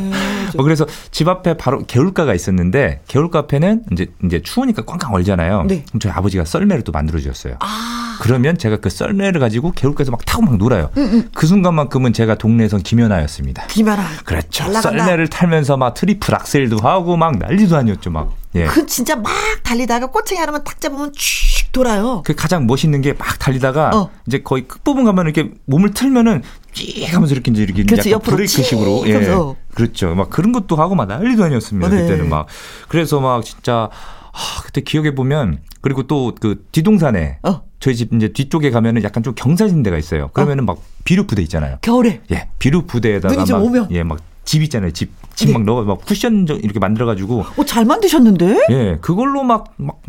[0.57, 5.65] 어, 그래서 집 앞에 바로 개울가가 있었는데 개울가 앞에는 이제 이제 추우니까 꽝꽝 얼잖아요.
[5.67, 5.83] 네.
[5.87, 7.57] 그럼 저희 아버지가 썰매를 또 만들어 주셨어요.
[7.59, 8.17] 아.
[8.21, 10.89] 그러면 제가 그 썰매를 가지고 개울가에서 막 타고 막 놀아요.
[10.95, 13.67] 음, 그 순간만큼은 제가 동네에선 김연아였습니다.
[13.67, 14.03] 김연아.
[14.23, 14.71] 그렇죠.
[14.71, 18.33] 썰매를 타면서 막 트리플 악셀도 하고 막 난리도 아니었죠, 막.
[18.55, 18.65] 예.
[18.65, 19.31] 그 진짜 막
[19.63, 22.23] 달리다가 꼬챙이 하나만 탁 잡으면 쭉 돌아요.
[22.25, 24.09] 그 가장 멋있는 게 막 달리다가 어.
[24.27, 26.41] 이제 거의 끝부분 가면 이렇게 몸을 틀면은
[26.73, 28.09] 찌 하면서 이렇게 이제 이렇게 그렇죠.
[28.11, 29.13] 약간 브레이크식으로 찌 예.
[29.13, 29.55] 하면서.
[29.73, 30.15] 그렇죠.
[30.15, 31.89] 막 그런 것도 하고 막 난리도 아니었습니다.
[31.89, 32.01] 네.
[32.03, 32.47] 그때는 막
[32.87, 33.89] 그래서 막 진짜
[34.31, 37.61] 하, 그때 기억해 보면 그리고 또 그 뒤동산에 어.
[37.79, 40.29] 저희 집 이제 뒤쪽에 가면은 약간 좀 경사진 데가 있어요.
[40.33, 41.77] 그러면은 막 비료 부대 있잖아요.
[41.81, 43.87] 겨울에 예, 비료 부대에다가 눈이 좀 막 오면.
[43.91, 44.91] 예, 막 집 있잖아요.
[44.91, 45.65] 집, 집막 네.
[45.65, 48.67] 넣어 막 쿠션 좀 이렇게 만들어 가지고 어, 잘 만드셨는데?
[48.69, 50.01] 예, 그걸로 막, 막,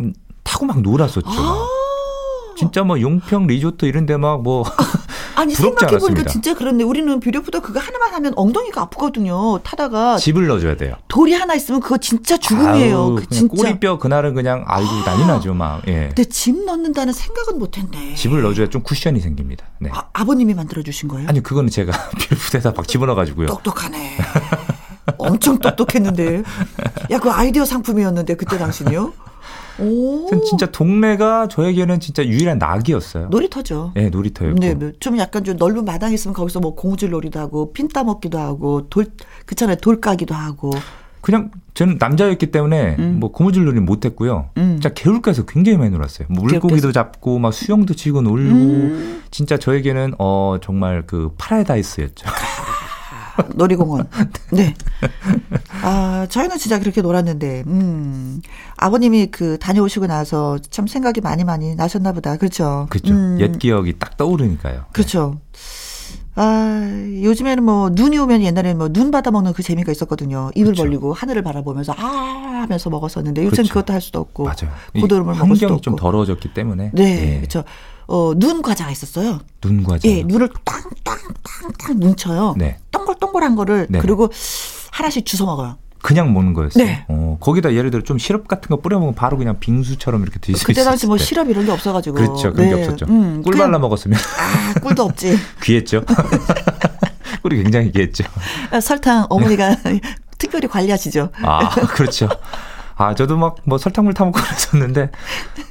[0.44, 1.28] 타고 막 놀았었죠.
[1.28, 1.66] 아.
[2.56, 4.64] 진짜 뭐 용평 리조트 이런 데 막 뭐,
[5.36, 6.30] 아니 생각해 보니까 않았습니다.
[6.30, 6.82] 진짜 그렇네.
[6.84, 9.58] 우리는 비료보다 그거 하나만 하면 엉덩이가 아프거든요.
[9.62, 10.94] 타다가 집을 넣어줘야 돼요.
[11.08, 12.96] 돌이 하나 있으면 그거 진짜 죽음이에요.
[12.96, 13.54] 아우, 그 진짜.
[13.62, 15.82] 꼬리뼈 그날은 그냥 아이고 난리 나죠 막.
[15.88, 16.06] 예.
[16.06, 18.14] 근데 집 넣는다는 생각은 못했네.
[18.14, 19.66] 집을 넣어줘야 좀 쿠션이 생깁니다.
[19.78, 19.90] 네.
[19.92, 21.28] 아, 아버님이 만들어 주신 거예요?
[21.28, 23.48] 아니 그거는 제가 비료부대에다 막 집어넣어가지고요.
[23.48, 24.16] 똑똑하네.
[25.18, 26.42] 엄청 똑똑했는데.
[27.10, 29.12] 야, 그 아이디어 상품이었는데 그때 당시는요.
[29.78, 30.30] 오.
[30.44, 33.28] 진짜 동네가 저에게는 진짜 유일한 낙이었어요.
[33.28, 33.92] 놀이터죠.
[33.96, 34.58] 예, 놀이터였고.
[34.58, 34.92] 네, 네.
[35.00, 39.06] 좀 약간 좀 넓은 마당 있으면 거기서 뭐 고무줄 놀이도 하고 핀 따먹기도 하고 돌
[39.44, 40.70] 그렇잖아요 돌 까기도 하고
[41.20, 43.16] 그냥 저는 남자였기 때문에 음.
[43.18, 44.50] 뭐 고무줄 놀이 못했고요.
[44.56, 44.78] 음.
[44.80, 46.28] 진짜 개울가에서 굉장히 많이 놀았어요.
[46.30, 49.22] 뭐 물고기도 잡고 막 수영도 치고 놀고 음.
[49.30, 52.26] 진짜 저에게는 어 정말 그 파라다이스였죠.
[53.54, 54.08] 놀이공원.
[54.52, 54.74] 네.
[55.82, 58.40] 아, 저희는 진짜 그렇게 놀았는데, 음.
[58.76, 62.36] 아버님이 그 다녀오시고 나서 참 생각이 많이 많이 나셨나 보다.
[62.36, 62.86] 그렇죠.
[62.90, 63.12] 그렇죠.
[63.14, 63.38] 음.
[63.40, 64.86] 옛 기억이 딱 떠오르니까요.
[64.92, 65.38] 그렇죠.
[66.38, 66.82] 아,
[67.22, 70.50] 요즘에는 뭐 눈이 오면 옛날에는 뭐 눈 받아 먹는 그 재미가 있었거든요.
[70.54, 70.82] 입을 그쵸.
[70.82, 73.72] 벌리고 하늘을 바라보면서 아 하면서 먹었었는데 요새는 그쵸.
[73.74, 74.44] 그것도 할 수도 없고.
[74.44, 74.70] 맞아요.
[74.94, 76.02] 이 고도름을 먹을 수도 환경이 좀 없고.
[76.04, 77.64] 더러워졌기 때문에 네, 예, 그렇죠.
[78.08, 79.40] 어, 눈 과자가 있었어요.
[79.60, 80.08] 눈 과자.
[80.08, 82.54] 예, 눈을 땅땅땅땅 뭉쳐요.
[82.56, 82.78] 네.
[82.92, 84.00] 동글동글한 거를 네네.
[84.02, 84.30] 그리고
[84.92, 85.76] 하나씩 주워 먹어요.
[86.02, 86.84] 그냥 먹는 거였어요.
[86.84, 87.04] 네.
[87.08, 90.56] 어, 거기다 예를 들어 좀 시럽 같은 거 뿌려 먹으면 바로 그냥 빙수처럼 이렇게 드실
[90.56, 90.90] 수 그때 있어요.
[90.92, 92.14] 당시 뭐 시럽 이런 게 없어가지고.
[92.16, 92.52] 그렇죠.
[92.52, 92.82] 그런 게 네.
[92.84, 93.06] 없었죠.
[93.06, 95.36] 음, 꿀 그냥- 발라 먹었으면 아, 꿀도 없지.
[95.64, 96.04] 귀했죠.
[97.42, 98.24] 꿀이 굉장히 귀했죠.
[98.70, 99.76] 아, 설탕 어머니가
[100.38, 101.30] 특별히 관리하시죠.
[101.42, 102.28] 아, 그렇죠.
[102.96, 105.10] 아, 저도 막 뭐 설탕물 타먹고 그랬었는데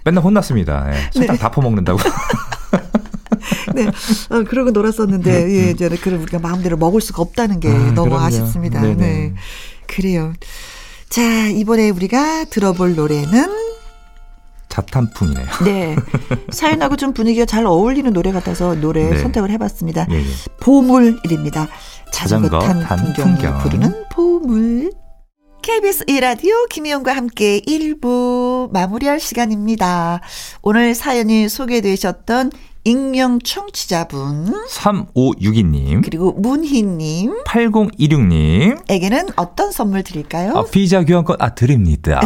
[0.04, 0.88] 맨날 혼났습니다.
[0.94, 1.42] 예, 설탕 네.
[1.42, 2.00] 다 퍼먹는다고.
[3.76, 3.88] 네.
[3.88, 8.18] 어, 그러고 놀았었는데, 예, 저는 그걸 우리가 마음대로 먹을 수가 없다는 게 아, 너무 그럼요.
[8.26, 8.82] 아쉽습니다.
[8.82, 8.96] 네네.
[8.96, 9.34] 네.
[9.88, 10.34] 그래요.
[11.10, 13.52] 자, 이번에 우리가 들어볼 노래는,
[14.70, 15.46] 자탄풍이네요.
[15.66, 15.96] 네.
[16.52, 19.18] 사연하고 좀 분위기가 잘 어울리는 노래 같아서 노래 네.
[19.20, 20.08] 선택을 해봤습니다.
[20.12, 20.24] 예, 예.
[20.62, 21.68] 보물입니다.
[22.12, 23.60] 자전거 자전거 탄 탄 풍경이 풍경.
[23.60, 24.92] 부르는 보물.
[25.66, 30.22] KBS 1라디오 김희영과 함께 1부 마무리할 시간입니다.
[30.62, 32.52] 오늘 사연이 소개되셨던
[32.84, 40.54] 익명 청취자분, 3562님, 그리고 문희님, 8016님, 에게는 어떤 선물 드릴까요?
[40.56, 42.22] 아, 피자 교환권, 아, 드립니다.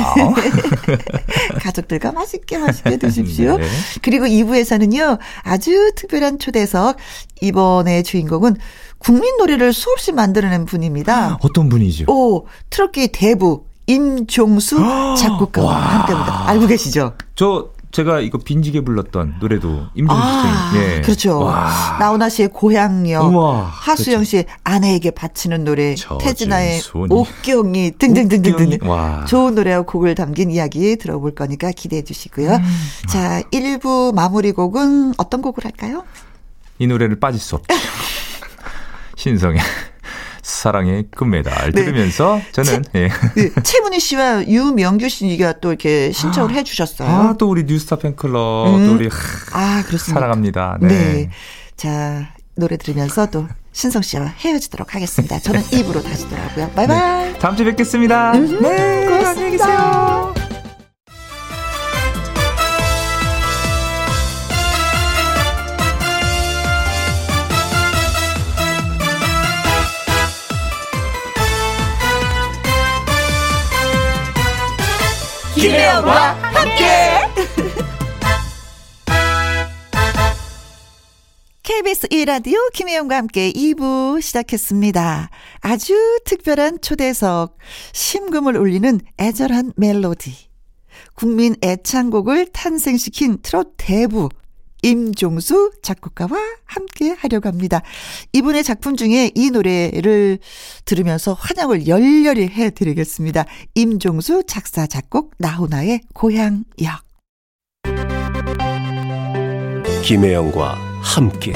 [1.63, 3.58] 가족들과 맛있게 맛있게 드십시오.
[3.58, 3.65] 네.
[4.02, 6.97] 그리고 2부에서는요, 아주 특별한 초대석,
[7.39, 8.58] 이번의 주인공은
[8.99, 11.39] 국민 노래를 수없이 만들어낸 분입니다.
[11.41, 12.05] 어떤 분이죠?
[12.07, 14.77] 오, 트로키 대부, 임종수
[15.17, 16.47] 작곡가와 함께합니다.
[16.49, 17.13] 알고 계시죠?
[17.35, 20.97] 저, 제가 이거 빈지게 불렀던 노래도 임종수 아, 선생님.
[20.97, 21.01] 예.
[21.01, 21.39] 그렇죠.
[21.39, 21.97] 와.
[21.99, 26.81] 나훈아 씨의 고향역, 우와, 하수영 씨의 아내에게 바치는 노래, 태진아의.
[27.09, 28.79] 옥경이 등등등등등.
[29.27, 32.51] 좋은 노래와 곡을 담긴 이야기 들어볼 거니까 기대해 주시고요.
[32.51, 32.63] 음.
[33.09, 36.03] 자, 1부 마무리 곡은 어떤 곡을 할까요?
[36.77, 37.75] 이 노래를 빠질 수 없죠.
[39.19, 39.60] 신성의
[40.41, 41.84] 사랑의 금메달 네.
[41.84, 43.10] 들으면서 저는 예.
[43.36, 47.08] 네, 최문희 씨와 유명규 씨가 또 이렇게 신청을 해 주셨어요.
[47.08, 48.88] 아, 또 우리 뉴스타 팬클럽 음.
[48.88, 49.17] 또 우리 하,
[49.51, 50.19] 아, 그렇습니다.
[50.19, 50.77] 사랑합니다.
[50.82, 50.88] 네.
[50.88, 51.29] 네.
[51.75, 55.38] 자, 노래 들으면서 또 신성 씨와 헤어지도록 하겠습니다.
[55.39, 56.69] 저는 입으로 다시 돌아오고요.
[56.71, 57.38] 바이바이.
[57.39, 58.32] 다음 주에 뵙겠습니다.
[58.32, 59.05] 네.
[59.05, 59.29] 고맙습니다.
[59.29, 60.28] 안녕히 계세요.
[75.59, 76.85] 김혜영과 함께.
[81.63, 85.29] KBS 1라디오 김혜영과 함께 2부 시작했습니다.
[85.59, 87.57] 아주 특별한 초대석,
[87.91, 90.33] 심금을 울리는 애절한 멜로디.
[91.13, 94.29] 국민 애창곡을 탄생시킨 트롯 대부,
[94.81, 97.81] 임종수 작곡가와 함께 하려고 합니다.
[98.33, 100.39] 이분의 작품 중에 이 노래를
[100.85, 103.45] 들으면서 환영을 열렬히 해드리겠습니다.
[103.75, 107.09] 임종수 작사, 작곡, 나훈아의 고향역.
[110.03, 111.53] 김혜영과 함께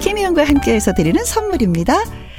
[0.00, 1.94] 김희영과 함께해서 드리는 선물입니다.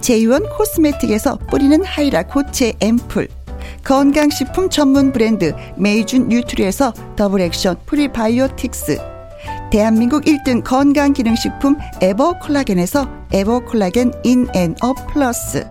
[0.00, 3.28] 제이원 코스메틱에서 뿌리는 하이라 고체 앰플,
[3.84, 8.98] 건강식품 전문 브랜드 메이준 뉴트리에서 더블 액션 프리바이오틱스,
[9.70, 15.66] 대한민국 1등 건강기능식품 에버콜라겐에서 에버콜라겐 인앤어 플러스,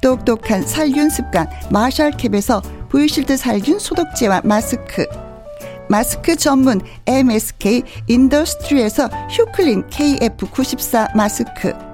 [0.00, 5.06] 똑똑한 살균 습관 마샬캡에서 브이실드 살균 소독제와 마스크,
[5.88, 11.93] 마스크 전문 MSK 인더스트리에서 휴클린 KF94 마스크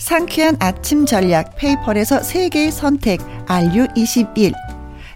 [0.00, 4.54] 상쾌한 아침 전략 페이펄에서 세계의 선택 RU21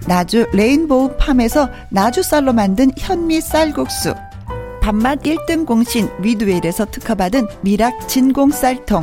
[0.07, 4.14] 나주 레인보우 팜에서 나주 쌀로 만든 현미 쌀국수.
[4.82, 9.03] 밥맛 1등 공신 위드웰에서 특허받은 미락 진공 쌀통.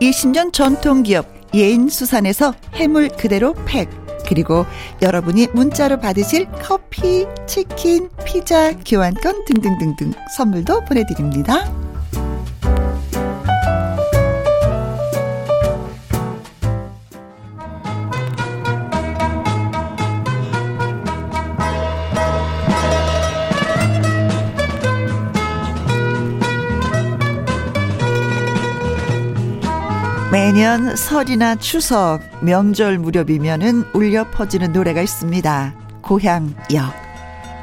[0.00, 3.90] 20년 전통기업 예인수산에서 해물 그대로 팩.
[4.26, 4.64] 그리고
[5.02, 11.83] 여러분이 문자로 받으실 커피, 치킨, 피자, 교환권 등등등등 선물도 보내드립니다.
[30.34, 35.74] 매년 설이나 추석, 명절 무렵이면은 울려 퍼지는 노래가 있습니다.
[36.02, 36.92] 고향역.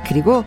[0.08, 0.46] 그리고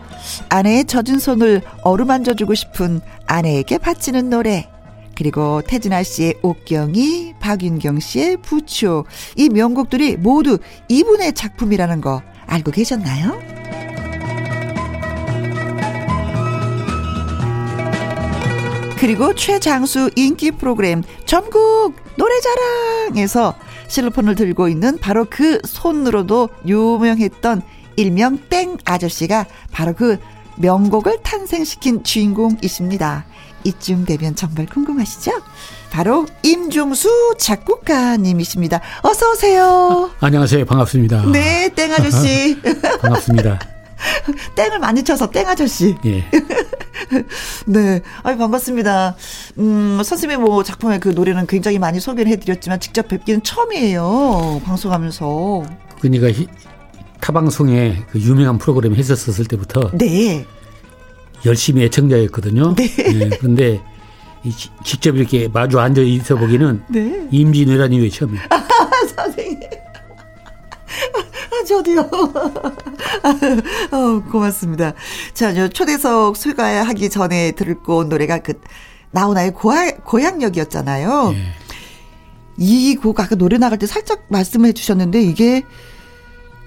[0.49, 4.71] 아내의 젖은 손을 어루만져주고 싶은 아내에게 바치는 노래.
[5.15, 9.05] 그리고 태진아 씨의 옥경이, 박윤경 씨의 부추.
[9.37, 10.57] 이 명곡들이 모두
[10.89, 13.54] 이분의 작품이라는 거 알고 계셨나요?
[19.05, 23.55] 그리고 최장수 인기 프로그램 전국 노래자랑에서
[23.87, 27.61] 실로폰을 들고 있는 바로 그 손으로도 유명했던
[27.97, 30.17] 일명 땡 아저씨가 바로 그
[30.57, 33.27] 명곡을 탄생시킨 주인공이십니다.
[33.65, 35.33] 이쯤 되면 정말 궁금하시죠?
[35.91, 38.81] 바로 임종수 작곡가님이십니다.
[39.03, 40.13] 어서 오세요.
[40.19, 40.65] 아, 안녕하세요.
[40.65, 41.27] 반갑습니다.
[41.31, 42.59] 네, 땡 아저씨.
[43.03, 43.74] 반갑습니다.
[44.55, 45.97] 땡을 많이 쳐서 땡 아저씨.
[46.05, 46.25] 예.
[47.67, 48.01] 네.
[48.23, 49.17] 아유, 반갑습니다.
[49.59, 54.63] 음, 선생님의 뭐 작품의 그 노래는 굉장히 많이 소개를 해드렸지만 직접 뵙기는 처음이에요.
[54.65, 55.65] 방송하면서.
[56.01, 56.29] 그니까
[57.21, 60.47] 타방송에 그 유명한 프로그램 했었을 때부터 네.
[61.47, 62.75] 열심히 애청자였거든요.
[62.75, 62.85] 네.
[62.99, 63.83] 예, 그런데
[64.85, 67.29] 직접 이렇게 마주 앉아 있어 보기는 네.
[67.31, 68.43] 임진왜란 이후에 처음이에요.
[69.17, 69.61] 선생님.
[71.55, 72.01] 아, 저도요.
[73.93, 74.95] 어, 고맙습니다.
[75.33, 78.55] 자, 저 초대석 소개하기 전에 듣고 온 노래가 그,
[79.13, 81.35] 나훈아의 고향, 고향역이었잖아요.
[81.35, 81.65] 예.
[82.57, 85.63] 이곡 아까 노래 나갈 때 살짝 말씀해 주셨는데 이게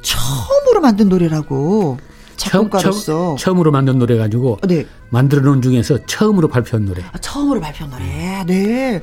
[0.01, 1.97] 처음으로 만든 노래라고
[2.35, 7.03] 작곡가로서 처음, 으로 만든 노래 가지고 네 만들어 놓은 중에서 처음으로 발표한 노래.
[7.11, 9.01] 아, 처음으로 발표한 노래 네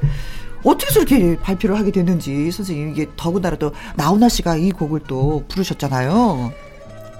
[0.64, 6.52] 어떻게 저렇게 발표를 하게 됐는지 선생님 이게 더군다나 또 나훈아 씨가 이 곡을 또 부르셨잖아요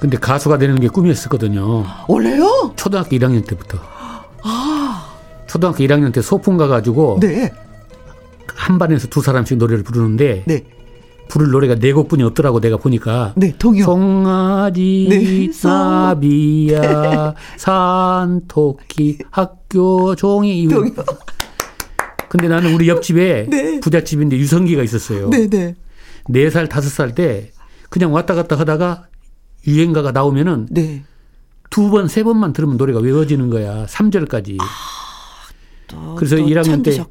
[0.01, 1.85] 근데 가수가 되는 게 꿈이었었거든요.
[2.09, 3.79] 원래요 초등학교 1학년 때부터.
[5.47, 7.27] 초등학교 1학년 때 소풍 가가지고 아.
[7.27, 10.65] 네한 반에서 두 사람씩 노래를 부르는데 네,
[11.29, 13.33] 부를 노래가 네 곡뿐이 없더라고 내가 보니까.
[13.37, 13.85] 네, 동요.
[13.85, 20.63] 송아지, 네, 나비야, 산토끼, 학교 종이.
[20.63, 20.91] 이- 동요.
[22.35, 23.79] 근데 나는 우리 옆집에 네.
[23.79, 25.31] 부잣집인데 유성기가 있었어요.
[25.31, 25.77] 네, 네,
[26.29, 27.53] 네 살, 다섯 살 때
[27.91, 29.07] 그냥 왔다 갔다 하다가
[29.69, 31.05] 유행가가 나오면은 네.
[31.71, 33.87] 두 번, 세 번만 들으면 노래가 외워지는 거야.
[33.87, 34.59] 3절까지.
[35.87, 37.05] 또, 그래서 또 1학년 때.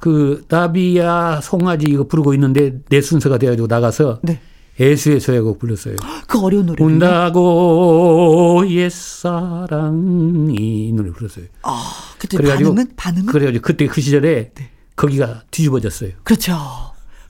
[0.00, 4.40] 그 나비야, 송아지 이거 부르고 있는데 내 순서가 돼가지고 나가서 네,
[4.80, 5.96] 애수의 소야곡 불렀어요.
[6.26, 6.82] 그 어려운 노래.
[6.84, 10.54] 운다고 옛사랑이
[10.88, 11.46] 이 노래 불렀어요.
[11.62, 14.70] 아, 그때 그래가지고 반응은 반응은 그래가지고 그때 그 시절에 네.
[14.96, 16.10] 거기가 뒤집어졌어요.
[16.24, 16.56] 그렇죠.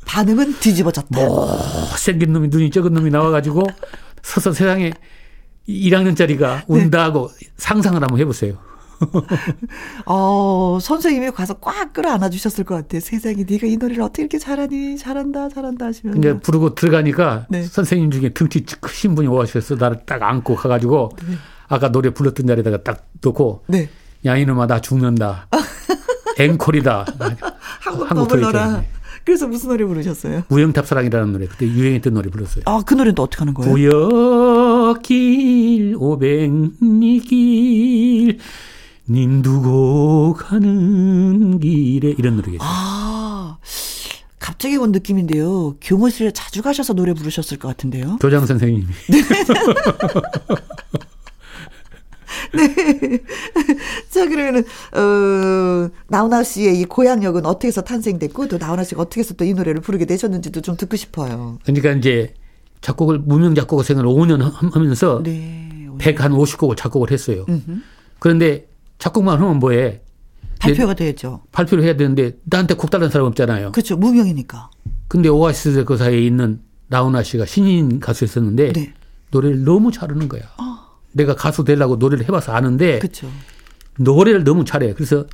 [0.06, 1.08] 반응은 뒤집어졌다.
[1.10, 1.58] 뭐
[1.98, 3.66] 생긴 놈이 눈이 적은 놈이 나와가지고
[4.22, 4.92] 서서 세상에
[5.68, 6.64] 1학년짜리가 네.
[6.66, 8.58] 운다고 상상을 한번 해보세요.
[10.06, 13.00] 어, 선생님이 가서 꽉 끌어안아 주셨을 것 같아요.
[13.00, 14.96] 세상에 네가 이 노래를 어떻게 이렇게 잘하니?
[14.96, 16.20] 잘한다, 잘한다 하시면서.
[16.20, 17.62] 근데 부르고 들어가니까 네.
[17.62, 21.10] 선생님 중에 등치 크신 분이 오셔서 나를 딱 안고 가가지고
[21.68, 23.88] 아까 노래 불렀던 자리에다가 딱 놓고 네.
[24.26, 25.48] 야 이놈아 나 죽는다.
[26.38, 27.06] 앵콜이다.
[27.80, 28.82] 한국 한국 더 불러라.
[29.24, 30.42] 그래서 무슨 노래 부르셨어요?
[30.50, 32.64] 우영탑 사랑이라는 노래 그때 유행했던 노래 불렀어요.
[32.66, 33.72] 아, 그 노래는 또 어떻게 하는 거예요?
[33.72, 36.78] 구역길 오백리길
[39.08, 42.62] 님 두고 가는 길에 이런 노래겠죠.
[42.64, 43.58] 아,
[44.38, 45.76] 갑자기 온 느낌인데요.
[45.80, 48.16] 교무실에 자주 가셔서 노래 부르셨을 것 같은데요.
[48.20, 48.86] 조장 선생님이
[54.10, 59.34] 자, 그러면은, 어, 나훈아 씨의 이 고향역은 어떻게 해서 탄생됐고, 또 나훈아 씨가 어떻게 해서
[59.34, 61.58] 또 이 노래를 부르게 되셨는지도 좀 듣고 싶어요.
[61.64, 62.32] 그러니까 이제
[62.80, 64.40] 작곡을 무명 작곡가 생활을 5년
[64.72, 65.68] 하면서 네.
[65.98, 67.44] 100한 50곡을 작곡을 했어요.
[67.48, 67.80] 음흠.
[68.18, 68.66] 그런데
[69.04, 70.00] 작곡만 하면 뭐해?
[70.58, 71.42] 발표가 돼야죠.
[71.52, 73.72] 발표를 해야 되는데 나한테 곡 달라는 사람 없잖아요.
[73.72, 73.98] 그렇죠.
[73.98, 74.70] 무명이니까.
[75.08, 78.94] 근데 오아시스 그 사이에 있는 나훈아 씨가 신인 가수였었는데 네.
[79.30, 80.40] 노래를 너무 잘하는 거야.
[81.12, 83.30] 내가 가수 되려고 노래를 해봐서 아는데 그렇죠.
[83.98, 84.94] 노래를 너무 잘해.
[84.94, 85.26] 그래서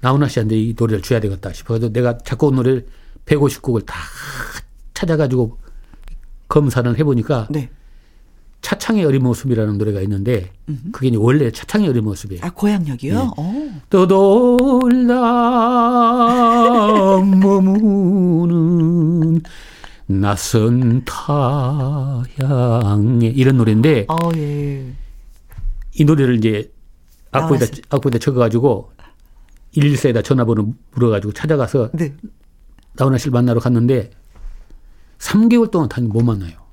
[0.00, 2.88] 나훈아 씨한테 이 노래를 줘야 되겠다 싶어서 내가 작곡 노래를
[3.26, 3.94] 150곡을 다
[4.94, 5.60] 찾아가지고
[6.48, 7.70] 검사를 해보니까 네.
[8.64, 10.50] 차창의 어린 모습이라는 노래가 있는데
[10.90, 12.40] 그게 원래 차창의 어린 모습이에요.
[12.42, 13.14] 아 고향역이요?
[13.14, 13.30] 네.
[13.36, 13.80] 어.
[13.90, 15.14] 떠돌다
[17.42, 19.42] 머무는
[20.06, 22.26] 낯선 타향에
[23.26, 24.90] 이런 노래인데 어 예.
[25.92, 26.72] 이 노래를 이제
[27.32, 27.66] 악보에다.
[27.90, 28.92] 악보에다 적어가지고
[29.76, 32.14] 114에다 전화번호 물어가지고 찾아가서 네.
[32.94, 34.10] 나훈아 씨를 만나러 갔는데
[35.18, 36.63] 3개월 동안 다니 못 만나요.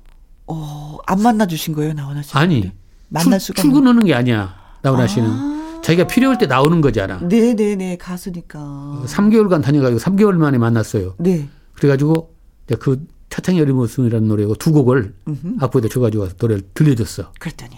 [0.46, 2.36] 어, 안 만나 주신 거예요, 나훈아 씨?
[2.36, 2.72] 아니
[3.08, 7.18] 만날 출, 수가 출근하는 게 아니야 나훈아 씨는 자기가 필요할 때 나오는 거잖아.
[7.20, 7.96] 네, 네, 네.
[7.96, 9.02] 가수니까.
[9.06, 11.16] 3개월간 다녀 가지고 3개월 만에 만났어요.
[11.18, 11.48] 네.
[11.74, 12.34] 그래 가지고
[12.66, 15.14] 이제 그 차창의 어린 모습이라는 노래고 두 곡을
[15.60, 17.32] 악보에다 줘 가지고 와서 노래를 들려줬어.
[17.38, 17.76] 그랬더니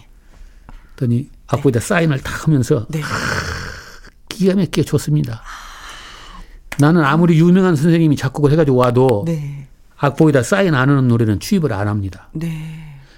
[0.96, 3.00] 그랬더니 악보에다 사인을 탁 하면서 네.
[4.28, 5.42] 기가 막히게 좋습니다.
[6.78, 9.68] 나는 아무리 유명한 선생님이 작곡을 해가지고 와도 네.
[9.96, 12.28] 악보에다 사인 안 하는 노래는 취입을 안 합니다.
[12.32, 12.50] 네.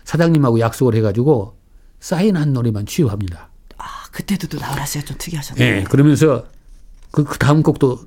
[0.04, 1.56] 사장님하고 약속을 해가지고
[2.00, 3.50] 사인한 노래만 취입합니다.
[3.78, 5.64] 아, 그때도 또 나훈아 씨가 좀 특이하셨네.
[5.64, 6.46] 예, 그러면서
[7.10, 8.00] 그, 그 다음 곡도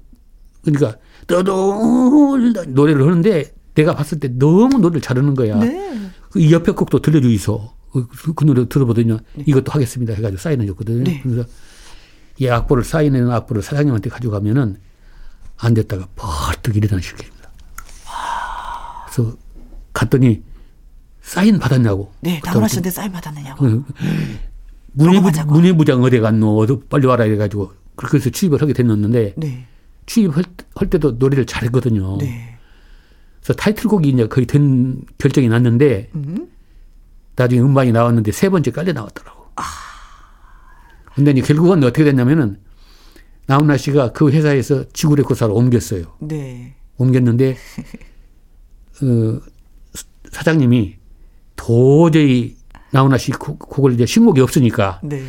[0.63, 0.97] 그러니까
[1.27, 5.57] 떠돌다 노래를 하는데 내가 봤을 때 너무 노래를 잘하는 거야.
[5.59, 6.09] 네.
[6.31, 7.73] 그이 옆에 곡도 들려주이소.
[7.91, 9.17] 그, 그- 그 노래 들어보더니
[9.47, 11.03] 이것도 하겠습니다 해가지고 사인해 줬거든요.
[11.03, 11.19] 네.
[11.23, 11.47] 그래서
[12.37, 14.77] 이 악보를 사인해놓은 악보를 사장님한테 가져가면은
[15.57, 17.38] 안 됐다가 벌떡 일어나 시킵니다.
[19.09, 19.35] 그래서
[19.93, 20.43] 갔더니
[21.21, 22.11] 사인 받았냐고.
[22.21, 23.83] 네, 나훈아 씨한테 사인 받았느냐고.
[24.93, 26.57] 문예부장 어디 갔노?
[26.57, 29.67] 어디 빨리 와라 이래가지고 그래서 취입을 하게 됐는데 네.
[30.05, 30.43] 취입할
[30.75, 32.17] 할 때도 노래를 잘했거든요.
[32.17, 32.57] 네.
[33.39, 36.49] 그래서 타이틀곡이 이제 거의 된 결정이 났는데 음.
[37.35, 39.39] 나중에 음반이 나왔는데 세 번째 깔려 나왔더라고.
[41.13, 42.59] 근데 이제 결국은 어떻게 됐냐면은
[43.45, 46.05] 나훈아 씨가 그 회사에서 지구레코사로 옮겼어요.
[46.19, 46.75] 네.
[46.97, 47.57] 옮겼는데
[49.01, 49.39] 어,
[50.31, 50.95] 사장님이
[51.55, 52.55] 도저히
[52.91, 55.23] 나훈아 씨 곡- 곡을 이제 신곡이 없으니까 네.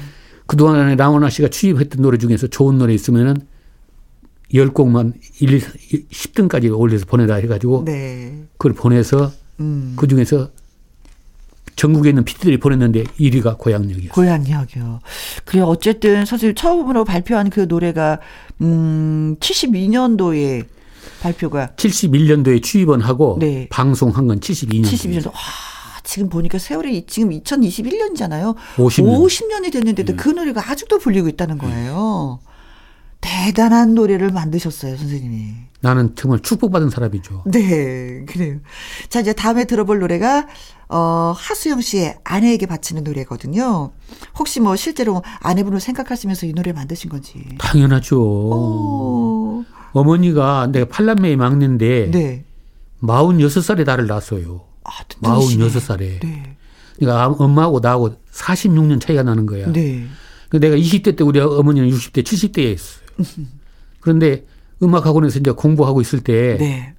[0.46, 3.36] 그동안에 나훈아 씨가 취입했던 노래 중에서 좋은 노래 있으면은
[4.52, 5.60] 10곡만 1, 2,
[6.08, 8.44] 10등까지 올려서 보내라 해가지고 네.
[8.58, 9.94] 그걸 보내서 음.
[9.96, 10.50] 그 중에서
[11.76, 14.10] 전국에 있는 피디들이 보냈는데 1위가 고향역이었어요.
[14.12, 15.00] 고향역이요.
[15.44, 18.18] 그래 어쨌든 선생님 처음으로 발표한 그 노래가
[18.60, 20.66] 음 72년도에
[21.22, 23.68] 발표가 71년도에 취입원 하고 네.
[23.70, 24.84] 방송한 건 72년.
[24.84, 25.40] 72년도 와
[26.02, 28.56] 지금 보니까 세월이 지금 2021년이잖아요.
[28.76, 29.18] 50년.
[29.20, 32.40] 50년이 됐는데도 그 노래가 아직도 불리고 있다는 거예요.
[33.20, 35.52] 대단한 노래를 만드셨어요, 선생님이.
[35.80, 37.44] 나는 정말 축복받은 사람이죠.
[37.46, 38.58] 네, 그래요.
[39.08, 40.46] 자, 이제 다음에 들어볼 노래가,
[40.88, 43.92] 어, 하수영 씨의 아내에게 바치는 노래거든요.
[44.38, 47.44] 혹시 뭐 실제로 아내분을 생각하시면서 이 노래 만드신 건지.
[47.58, 48.20] 당연하죠.
[48.20, 52.44] 오, 어머니가 내가 팔남매의 막내인데 네.
[53.02, 54.62] 46살에 나를 낳았어요.
[54.84, 55.64] 아, 든든하시네.
[55.68, 55.98] 46살에.
[56.20, 56.56] 네.
[56.96, 59.70] 그러니까 아- 엄마하고 나하고 46년 차이가 나는 거야.
[59.72, 60.06] 네.
[60.48, 63.04] 그 내가 20대 때 우리 어머니는 60대, 70대에 있어요.
[64.00, 64.44] 그런데
[64.82, 66.94] 음악 학원에서 이제 공부하고 있을 때 네.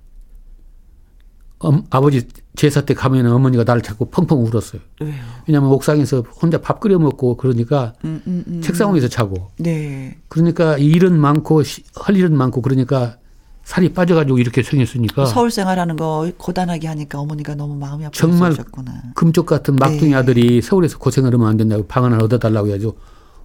[1.60, 4.82] 엄- 아버지 제사 때 가면 어머니가 나를 자꾸 펑펑 울었어요.
[5.00, 5.14] 왜요?
[5.48, 8.62] 왜냐하면 옥상에서 혼자 밥 끓여 먹고 그러니까 음, 음, 음.
[8.62, 10.18] 책상 위에서 자고 네.
[10.28, 13.18] 그러니까 일은 많고 시- 할 일은 많고 그러니까
[13.64, 19.14] 살이 빠져가지고 이렇게 생겼으니까 서울 생활하는 거 고단하게 하니까 어머니가 너무 마음이 정말 아프셨구나.
[19.16, 20.16] 금쪽 같은 막둥이 네.
[20.16, 22.98] 아들이 서울에서 고생을 하면 안 된다고 방 하나 얻어달라고 해가지고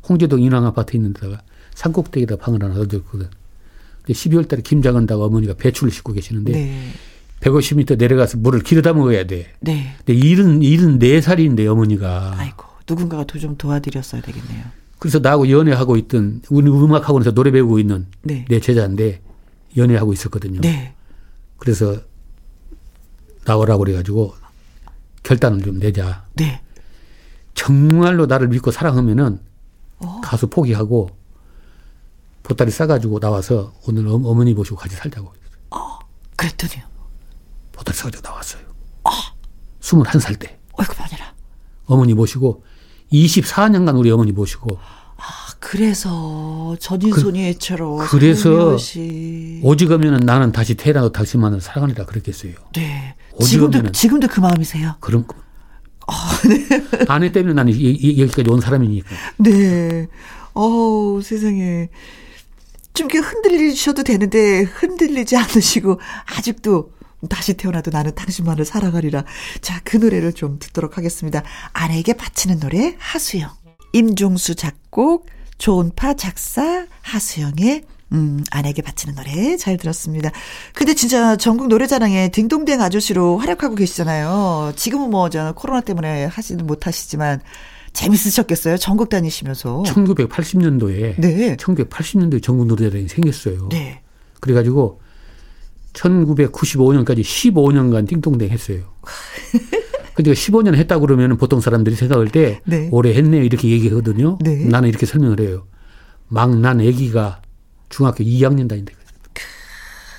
[0.08, 1.42] 홍제동 인왕 아파트 있는 데다가
[1.74, 3.28] 산꼭대기에다 방을 하나 얻었거든.
[4.02, 6.80] 근데 12월 달에 김장 한다고 어머니가 배추를 싣고 계시는데 네.
[7.40, 9.52] 150m 내려가서 물을 길어다 먹어야 돼.
[9.60, 9.94] 네.
[9.98, 14.64] 근데 일은 일은 네 살인데 어머니가 아이고, 누군가가 도 좀 도와드렸어야 되겠네요.
[14.98, 18.44] 그래서 나하고 연애하고 있던 우리 음악 학원에서 노래 배우고 있는 네.
[18.48, 19.20] 내 제자인데
[19.76, 20.60] 연애하고 있었거든요.
[20.62, 20.94] 네.
[21.58, 22.00] 그래서
[23.44, 24.34] 나오라고 그래가지고
[25.22, 26.24] 결단을 좀 내자.
[26.34, 26.62] 네.
[27.54, 29.38] 정말로 나를 믿고 사랑하면은
[29.98, 30.20] 어.
[30.22, 31.10] 가수 포기하고
[32.42, 35.32] 보따리 싸가지고 나와서 오늘 어- 어머니 모시고 같이 살자고.
[36.36, 36.86] 그랬더니요.
[37.84, 38.62] 싸가지고 나왔어요.
[39.80, 41.34] 21살 때 어이구, 마니라.
[41.86, 42.64] 어머니 모시고
[43.12, 44.78] 24년간 우리 어머니 모시고
[45.18, 45.22] 아,
[45.60, 49.60] 그래서 전인손이 애처로 그래서 씨.
[49.62, 52.52] 오직하면은 나는 다시 태어나도 당신만을 사랑하리라 그랬겠어요.
[52.74, 53.14] 네.
[53.40, 54.96] 지금도 지금도 그 마음이세요?
[55.00, 55.24] 그럼
[57.08, 59.08] 아내 때문에 나는 이- 이- 여기까지 온 사람이니까.
[59.38, 60.06] 네.
[60.54, 61.88] 어우, 세상에.
[62.94, 66.00] 좀 이렇게 흔들리셔도 되는데 흔들리지 않으시고
[66.36, 66.92] 아직도
[67.28, 69.24] 다시 태어나도 나는 당신만을 사랑하리라.
[69.60, 71.42] 자, 그 노래를 좀 듣도록 하겠습니다.
[71.72, 73.50] 아내에게 바치는 노래 하수영.
[73.92, 75.26] 임종수 작곡,
[75.58, 80.30] 조은파 작사, 하수영의 음, 아내에게 바치는 노래 잘 들었습니다.
[80.74, 84.74] 근데 진짜 전국 노래자랑에 딩동댕 아저씨로 활약하고 계시잖아요.
[84.76, 87.40] 지금은 뭐저 코로나 때문에 하지는 못하시지만
[87.92, 88.76] 재밌으셨겠어요?
[88.76, 89.82] 전국 다니시면서.
[89.86, 91.56] 1980년도에 네.
[91.56, 93.70] 1980년도에 전국 노래자랑이 생겼어요.
[93.70, 94.02] 네.
[94.40, 95.00] 그래 가지고
[95.96, 98.84] 1995년까지 15년간 띵동댕 했어요.
[100.14, 102.88] 근데 15년 했다 그러면 보통 사람들이 생각할 때 네.
[102.90, 104.38] 오래 했네요 이렇게 얘기하거든요.
[104.40, 104.64] 네.
[104.64, 105.66] 나는 이렇게 설명을 해요.
[106.28, 107.42] 막 난 아기가
[107.88, 108.92] 중학교 2학년 다닌다.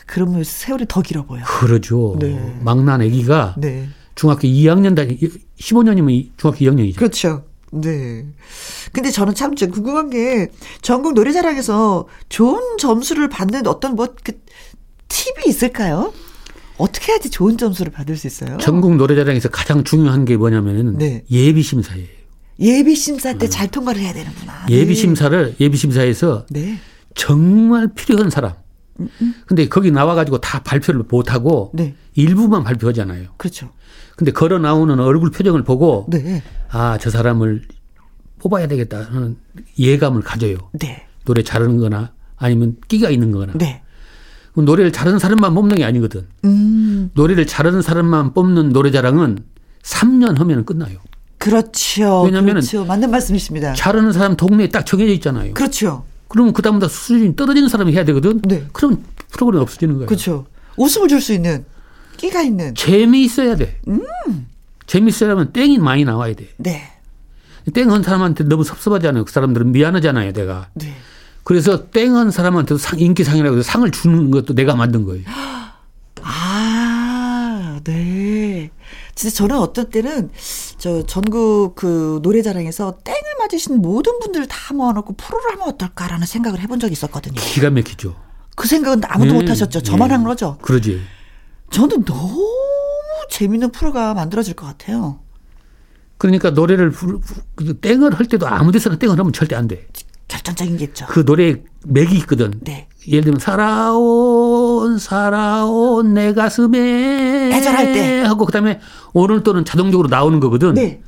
[0.05, 1.43] 그러면 세월이 더 길어 보여.
[1.43, 2.15] 그러죠.
[2.19, 2.57] 네.
[2.61, 3.89] 막난 아기가 네.
[4.15, 5.19] 중학교 2학년 다니
[5.59, 6.95] 15년이면 중학교 2학년이죠.
[6.95, 7.43] 그렇죠.
[7.71, 8.25] 네.
[8.93, 10.49] 근데 저는 참좀 궁금한 게
[10.81, 14.39] 전국 노래자랑에서 좋은 점수를 받는 어떤 뭐 그
[15.07, 16.13] 팁이 있을까요?
[16.77, 18.57] 어떻게 해야지 좋은 점수를 받을 수 있어요?
[18.59, 21.23] 전국 노래자랑에서 가장 중요한 게 뭐냐면은 네.
[21.31, 22.05] 예비 심사예요.
[22.59, 24.65] 예비 심사 때잘 통과를 해야 되는구나.
[24.65, 24.69] 음.
[24.69, 24.93] 예비 네.
[24.93, 26.79] 심사를 예비 심사에서 네.
[27.15, 28.53] 정말 필요한 사람.
[29.45, 31.95] 근데 거기 나와가지고 다 발표를 못하고 네.
[32.15, 33.29] 일부만 발표하잖아요.
[33.37, 33.69] 그렇죠.
[34.15, 36.41] 근데 걸어 나오는 얼굴 표정을 보고 네.
[36.69, 37.63] 아, 저 사람을
[38.39, 39.37] 뽑아야 되겠다 하는
[39.77, 40.57] 예감을 가져요.
[40.73, 41.05] 네.
[41.25, 43.53] 노래 잘하는 거나 아니면 끼가 있는 거나.
[43.53, 43.83] 네.
[44.57, 46.25] 그럼 노래를 잘하는 사람만 뽑는 게 아니거든.
[46.43, 47.11] 음.
[47.13, 49.37] 노래를 잘하는 사람만 뽑는 노래자랑은
[49.83, 50.97] 3년 하면 끝나요.
[51.37, 52.23] 그렇죠.
[52.23, 52.83] 왜냐면은 그렇죠.
[52.83, 53.73] 맞는 말씀이십니다.
[53.73, 55.53] 잘하는 사람 동네에 딱 정해져 있잖아요.
[55.53, 56.05] 그렇죠.
[56.27, 58.41] 그러면 그다음부터 수준이 떨어지는 사람이 해야 되거든.
[58.41, 58.65] 네.
[58.73, 60.07] 그럼 프로그램이 없어지는 거예요.
[60.07, 60.47] 그렇죠.
[60.75, 61.63] 웃음을 줄 수 있는
[62.17, 62.73] 끼가 있는.
[62.73, 63.79] 재미있어야 돼.
[64.87, 66.47] 재미있어야면 땡이 많이 나와야 돼.
[66.57, 66.81] 네.
[67.75, 69.23] 땡한 사람한테 너무 섭섭하잖아요.
[69.25, 70.69] 그 사람들은 미안하잖아요, 내가.
[70.73, 70.95] 네.
[71.47, 75.23] 그래서 땡한 사람한테도 상, 인기상이라고 해서 상을 주는 것도 내가 만든 거예요.
[76.21, 78.69] 아, 네.
[79.15, 80.29] 진짜 저는 어떤 때는
[80.77, 86.81] 저 전국 그 노래자랑에서 땡을 맞으신 모든 분들을 다 모아놓고 프로를 하면 어떨까라는 생각을 해본
[86.81, 87.35] 적이 있었거든요.
[87.39, 88.13] 기가 막히죠.
[88.57, 89.39] 그 생각은 아무도 네.
[89.39, 89.83] 못 하셨죠.
[89.83, 90.15] 저만 네.
[90.15, 90.57] 한 거죠.
[90.61, 91.01] 그러지.
[91.71, 92.45] 저는 너무
[93.31, 95.21] 재밌는 프로가 만들어질 것 같아요.
[96.17, 97.21] 그러니까 노래를 부-
[97.55, 99.87] 그 땡을 할 때도 아무 데서나 땡을 하면 절대 안 돼.
[100.27, 101.05] 결정적인 게 있죠.
[101.07, 101.55] 그 노래에
[101.85, 102.53] 맥이 있거든.
[102.61, 102.87] 네.
[103.07, 108.21] 예를 들면 살아온 살아온 내 가슴에 애절할 때.
[108.21, 108.79] 하고 그다음에
[109.13, 110.73] 오늘 또는 자동적으로 나오는 거거든.
[110.73, 111.01] 네.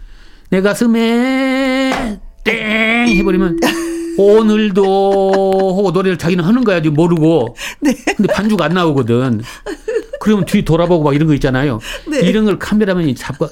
[0.50, 3.60] 내 가슴에 땡 해버리면
[4.20, 7.56] 오늘도 하고 노래를 자기는 하는 거야 지금 모르고.
[7.80, 7.96] 네.
[8.18, 9.42] 근데 반주가 안 나오거든.
[10.20, 11.80] 그러면 뒤 돌아보고 막 이런 거 있잖아요.
[12.10, 12.20] 네.
[12.20, 13.48] 이런 걸 카메라맨이 잡고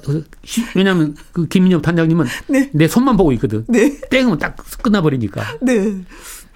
[0.76, 2.70] 왜냐하면 그 김민엽 단장님은 네.
[2.74, 3.64] 내 손만 보고 있거든.
[3.70, 3.98] 네.
[4.10, 5.60] 땡은 딱 끝나버리니까.
[5.62, 5.94] 네.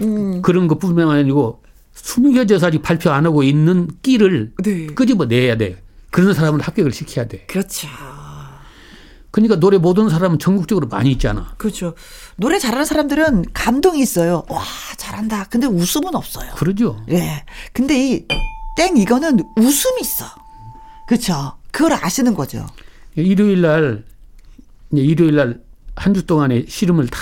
[0.01, 0.41] 음.
[0.41, 1.61] 그런 것뿐만 아니고
[1.93, 4.87] 숨겨져서 아직 발표 안 하고 있는 끼를 네.
[4.87, 5.77] 끄집어내야 돼.
[6.09, 7.45] 그런 사람은 합격을 시켜야 돼.
[7.47, 7.87] 그렇죠.
[9.31, 11.53] 그러니까 노래 못하는 사람은 전국적으로 많이 있잖아.
[11.57, 11.93] 그렇죠.
[12.35, 14.43] 노래 잘하는 사람들은 감동이 있어요.
[14.49, 14.61] 와,
[14.97, 15.45] 잘한다.
[15.49, 16.51] 근데 웃음은 없어요.
[16.55, 17.03] 그러죠.
[17.09, 17.43] 예.
[17.73, 18.27] 근데 이
[18.77, 20.25] 땡 이거는 웃음이 있어.
[21.07, 21.57] 그렇죠.
[21.71, 22.65] 그걸 아시는 거죠.
[23.15, 24.05] 일요일 날
[24.91, 25.61] 일요일 날
[25.93, 27.19] 한 주 동안의 시름을 다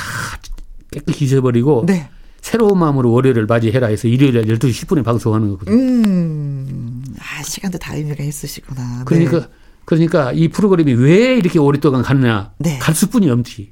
[0.92, 2.08] 깨끗이 잊어버리고 네.
[2.40, 5.74] 새로운 마음으로 월요일을 맞이해라 해서 일요일 날 12시 10분에 방송하는 거거든.
[5.74, 7.04] 음.
[7.20, 9.04] 아, 시간도 다 의미가 있으시구나.
[9.06, 9.46] 그러니까 네.
[9.90, 12.54] 그러니까 이 프로그램이 왜 이렇게 오랫동안 갔느냐?
[12.60, 12.78] 네.
[12.78, 13.72] 갈 수뿐이 없지.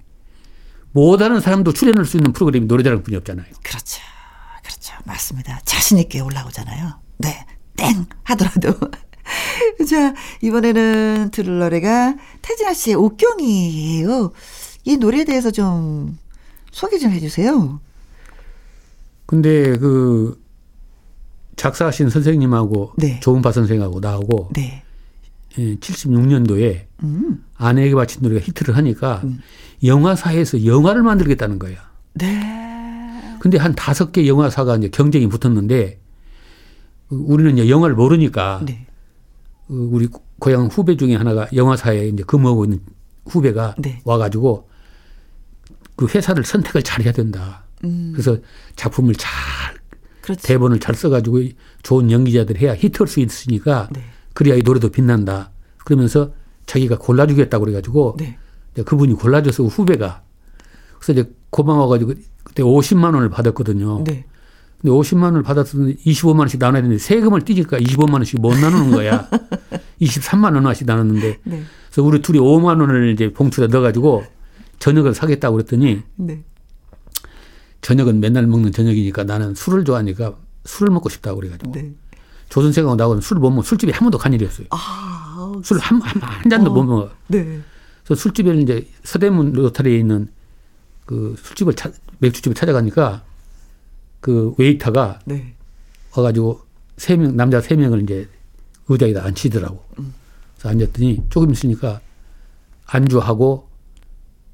[0.91, 3.45] 못하는 사람도 출연할 수 있는 프로그램이 노래자랑 뿐이 없잖아요.
[3.63, 4.01] 그렇죠.
[4.63, 4.95] 그렇죠.
[5.05, 5.61] 맞습니다.
[5.63, 6.99] 자신있게 올라오잖아요.
[7.20, 7.45] 네.
[7.76, 8.07] 땡!
[8.24, 8.74] 하더라도.
[9.88, 14.32] 자, 이번에는 들을 노래가 태진아 씨의 옥경이에요.
[14.86, 16.18] 이 노래에 대해서 좀
[16.72, 17.80] 소개 좀 해주세요.
[19.28, 20.43] 근데 그
[21.57, 23.20] 작사하신 선생님하고 네.
[23.20, 24.82] 조은파 선생하고 나하고 네.
[25.58, 27.43] 76년도에 음.
[27.55, 29.24] 아내에게 바친 노래가 히트를 하니까
[29.84, 31.78] 영화사에서 영화를 만들겠다는 거야.
[32.14, 33.38] 네.
[33.39, 35.99] 근데 한 다섯 개 영화사가 이제 경쟁이 붙었는데
[37.10, 38.88] 우리는 이제 영화를 모르니까 네.
[39.68, 40.08] 그 우리
[40.39, 42.82] 고향 후배 중에 하나가 영화사에 이제 근무하고 있는
[43.26, 44.01] 후배가 네.
[44.03, 44.70] 와가지고
[45.95, 47.64] 그 회사를 선택을 잘 해야 된다.
[47.84, 48.12] 음.
[48.14, 48.38] 그래서
[48.76, 49.32] 작품을 잘
[50.22, 50.41] 그렇죠.
[50.47, 51.41] 대본을 잘 써가지고
[51.84, 54.03] 좋은 연기자들 해야 히트할 수 있으니까 네.
[54.38, 55.50] 그래야 이 노래도 빛난다.
[55.84, 56.32] 그러면서
[56.68, 58.38] 자기가 골라주겠다고 그래가지고 네.
[58.86, 60.22] 그분이 골라줘서 후배가
[61.00, 62.14] 그래서 이제 고마워가지고
[62.44, 64.04] 그때 50만 원을 받았거든요.
[64.04, 64.26] 네.
[64.80, 69.28] 근데 50만 원을 받았으면 25만 원씩 나눠야 되는데 세금을 띄니까 25만 원씩 못 나누는 거야.
[70.02, 71.64] 23만 원씩 나눴는데 네.
[71.88, 74.24] 그래서 우리 둘이 5만 원을 이제 봉투에 넣어가지고
[74.78, 76.44] 저녁을 사겠다고 그랬더니 네.
[77.82, 81.96] 저녁은 맨날 먹는 저녁이니까 나는 술을 좋아하니까 술을 먹고 싶다고 그래가지고 네.
[82.50, 84.68] 조선생하고 나오는 술을 못 먹으면 술집에 한 번도 간 일이 없어요.
[84.72, 86.74] 아, 술 한 한 한 잔도 어.
[86.74, 87.10] 못 먹어.
[87.28, 87.62] 네.
[88.06, 90.28] 그래서 술집에는 이제 서대문 로타리에 있는
[91.06, 93.24] 그 술집을 찾, 맥주집을 찾아가니까
[94.20, 95.54] 그 웨이터가 네.
[96.16, 96.62] 와가지고
[96.98, 98.28] 세 명, 남자 세 명을 이제
[98.88, 99.84] 의자에다 앉히더라고.
[100.56, 102.00] 그래서 앉았더니 조금 있으니까
[102.86, 103.68] 안주하고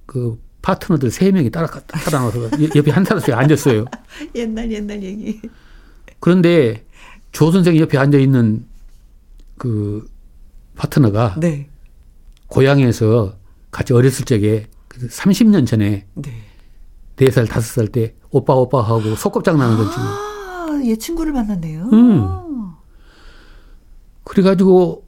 [0.06, 3.86] 그 파트너들 세 명이 따라, 따라 나와서 옆에 한 사람씩 앉았어요.
[4.36, 5.40] 옛날 옛날 얘기.
[6.20, 6.86] 그런데
[7.34, 8.66] 조 선생 옆에 앉아 있는
[9.58, 10.08] 그
[10.76, 11.68] 파트너가 네.
[12.48, 13.34] 고향에서
[13.72, 16.32] 같이 어렸을 적에 그 30년 전에 네.
[17.18, 20.02] 4살, 5살 때 오빠 오빠 하고 소꿉장난 하던 친구.
[20.08, 21.90] 아, 옛 친구를 만났네요.
[21.92, 22.72] 음.
[24.24, 25.04] 그래가지고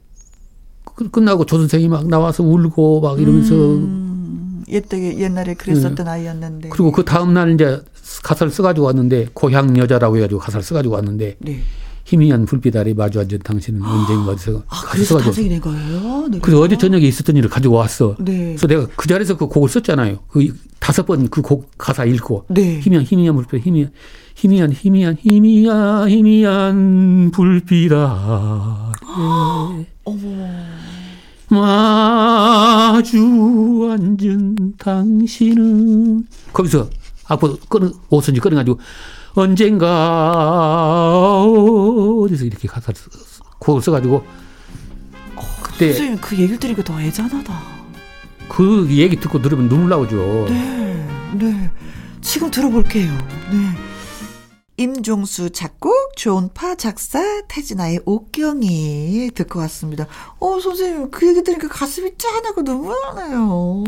[0.96, 6.68] 끝- 끝나고 조 선생이 막 나와서 울고 막 이러면서 음, 옛때 옛날에 그랬었던 아이였는데.
[6.70, 7.80] 그리고 그 다음 날 이제
[8.24, 11.60] 가사를 써가지고 왔는데 고향 여자라고 해가지고 가사를 써가지고 왔는데 네.
[12.06, 16.28] 희미한 불빛 아래 마주 앉은 당신은 언젠가 어디서 아, 그래서 탄생이 된 거예요.
[16.30, 16.38] 네.
[16.40, 18.14] 그래서 어제 저녁에 있었던 일을 가지고 왔어.
[18.20, 18.54] 네.
[18.56, 20.20] 그래서 내가 그 자리에서 그 곡을 썼잖아요.
[20.28, 22.78] 그 다섯 번 그 곡 가사 읽고 네.
[22.80, 23.90] 희미한 희미한 불빛 희미한
[24.36, 28.92] 희미한 희미한 희미한 희미한 불빛아
[30.04, 30.46] 어머.
[31.48, 33.18] 마주
[33.90, 36.88] 앉은 당신은 거기서
[37.26, 38.78] 앞으로 끊어 오선지 끊어가지고
[39.36, 44.24] 언젠가 어디서 이렇게 가사를 써- 곡을 써가지고
[45.62, 47.76] 그때 선생님 그 얘기를 들으니까 더 애잔하다.
[48.48, 50.46] 그 얘기 듣고 들으면 눈물 나오죠.
[50.48, 51.06] 네.
[51.34, 51.70] 네.
[52.22, 53.12] 지금 들어볼게요.
[53.50, 53.70] 네.
[54.78, 60.06] 임종수 작곡, 조은파 작사, 태진아의 옥경이 듣고 왔습니다.
[60.38, 63.84] 어, 선생님, 그 얘기 들으니까 가슴이 짠하고 눈물 나요.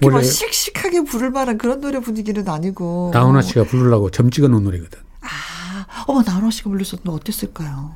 [0.00, 3.10] 그렇게 막 씩씩하게 부를 만한 그런 노래 분위기는 아니고.
[3.12, 4.98] 나훈아 씨가 부르려고 점 찍어 놓은 노래거든.
[5.20, 7.94] 아, 어머, 나훈아 씨가 불렀었는데 어땠을까요?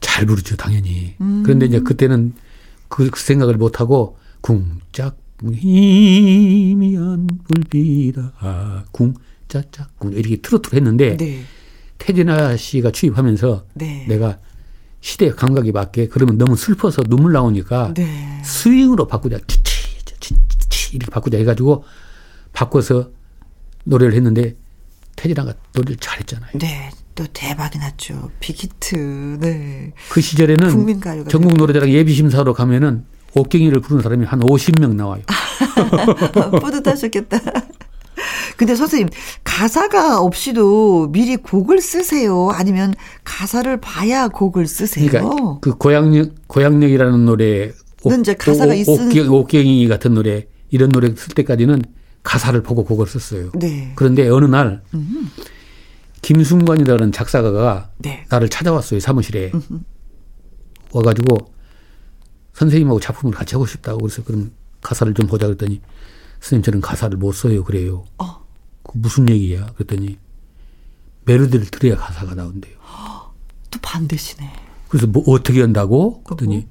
[0.00, 1.14] 잘 부르죠, 당연히.
[1.20, 1.42] 음.
[1.44, 2.34] 그런데 이제 그때는
[2.88, 11.44] 그, 그 생각을 못하고, 궁짝, 희미한 불빛아, 궁짜짝, 궁, 이렇게 트로트로 했는데, 네.
[11.98, 14.04] 태진아 씨가 취입하면서 네.
[14.08, 14.38] 내가
[15.00, 18.40] 시대 감각에 맞게 그러면 너무 슬퍼서 눈물 나오니까 네.
[18.42, 19.38] 스윙으로 바꾸자.
[20.94, 21.84] 이렇게 바꾸자 해가지고
[22.52, 23.10] 바꿔서
[23.84, 24.54] 노래를 했는데
[25.16, 26.50] 태진아가 노래를 잘했잖아요.
[26.54, 26.90] 네.
[27.14, 28.30] 또 대박이 났죠.
[28.40, 29.38] 빅히트.
[29.40, 29.92] 네.
[30.10, 33.04] 그 시절에는 국민가요가 전국 노래자랑 예비심사로 가면은
[33.36, 35.22] 옥경이를 부르는 사람이 한 50명 나와요.
[36.60, 37.40] 뿌듯하셨겠다.
[38.56, 39.08] 근데 선생님,
[39.42, 42.50] 가사가 없이도 미리 곡을 쓰세요?
[42.52, 45.08] 아니면 가사를 봐야 곡을 쓰세요?
[45.10, 47.72] 그러니까 그 고향역 고향역이라는 노래
[48.06, 51.82] 는 이제 가사가 있으니- 옥경, 옥경이 같은 노래 이런 노래 쓸 때까지는
[52.22, 53.50] 가사를 보고 곡을 썼어요.
[53.52, 53.92] 네.
[53.96, 54.82] 그런데 어느 날
[56.22, 58.24] 김순관이라는 작사가가 네.
[58.30, 59.52] 나를 찾아왔어요 사무실에
[60.92, 61.52] 와가지고
[62.54, 65.82] 선생님하고 작품을 같이 하고 싶다고 그래서 그럼 가사를 좀 보자 그랬더니
[66.40, 68.04] 선생님 저는 가사를 못 써요 그래요.
[68.18, 68.44] 어.
[68.82, 69.66] 그 무슨 얘기야?
[69.74, 70.18] 그랬더니
[71.26, 72.74] 멜로디를 들어야 가사가 나온대요.
[73.70, 74.50] 또 반대시네.
[74.88, 76.22] 그래서 뭐 어떻게 한다고?
[76.22, 76.66] 그랬더니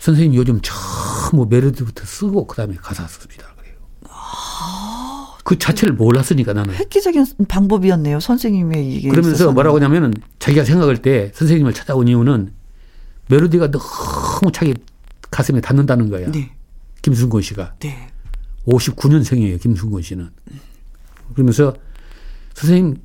[0.00, 3.74] 선생님 요즘 처음 뭐 멜로디부터 쓰고 그다음에 가사 씁니다 그래요.
[5.44, 6.74] 그 자체를 몰랐으니까 나는.
[6.74, 8.18] 획기적인 방법이었네요.
[8.18, 9.08] 선생님의 이게.
[9.10, 9.54] 그러면서 있어서는.
[9.54, 12.52] 뭐라고 하냐면은 자기가 생각할 때 선생님을 찾아온 이유는
[13.28, 14.74] 멜로디가 너무 자기
[15.30, 16.30] 가슴에 닿는다는 거야.
[16.30, 16.50] 네.
[17.02, 18.08] 김순곤 씨가 네.
[18.66, 19.60] 59년생이에요.
[19.60, 20.30] 김순곤 씨는.
[21.34, 21.74] 그러면서
[22.54, 22.96] 선생님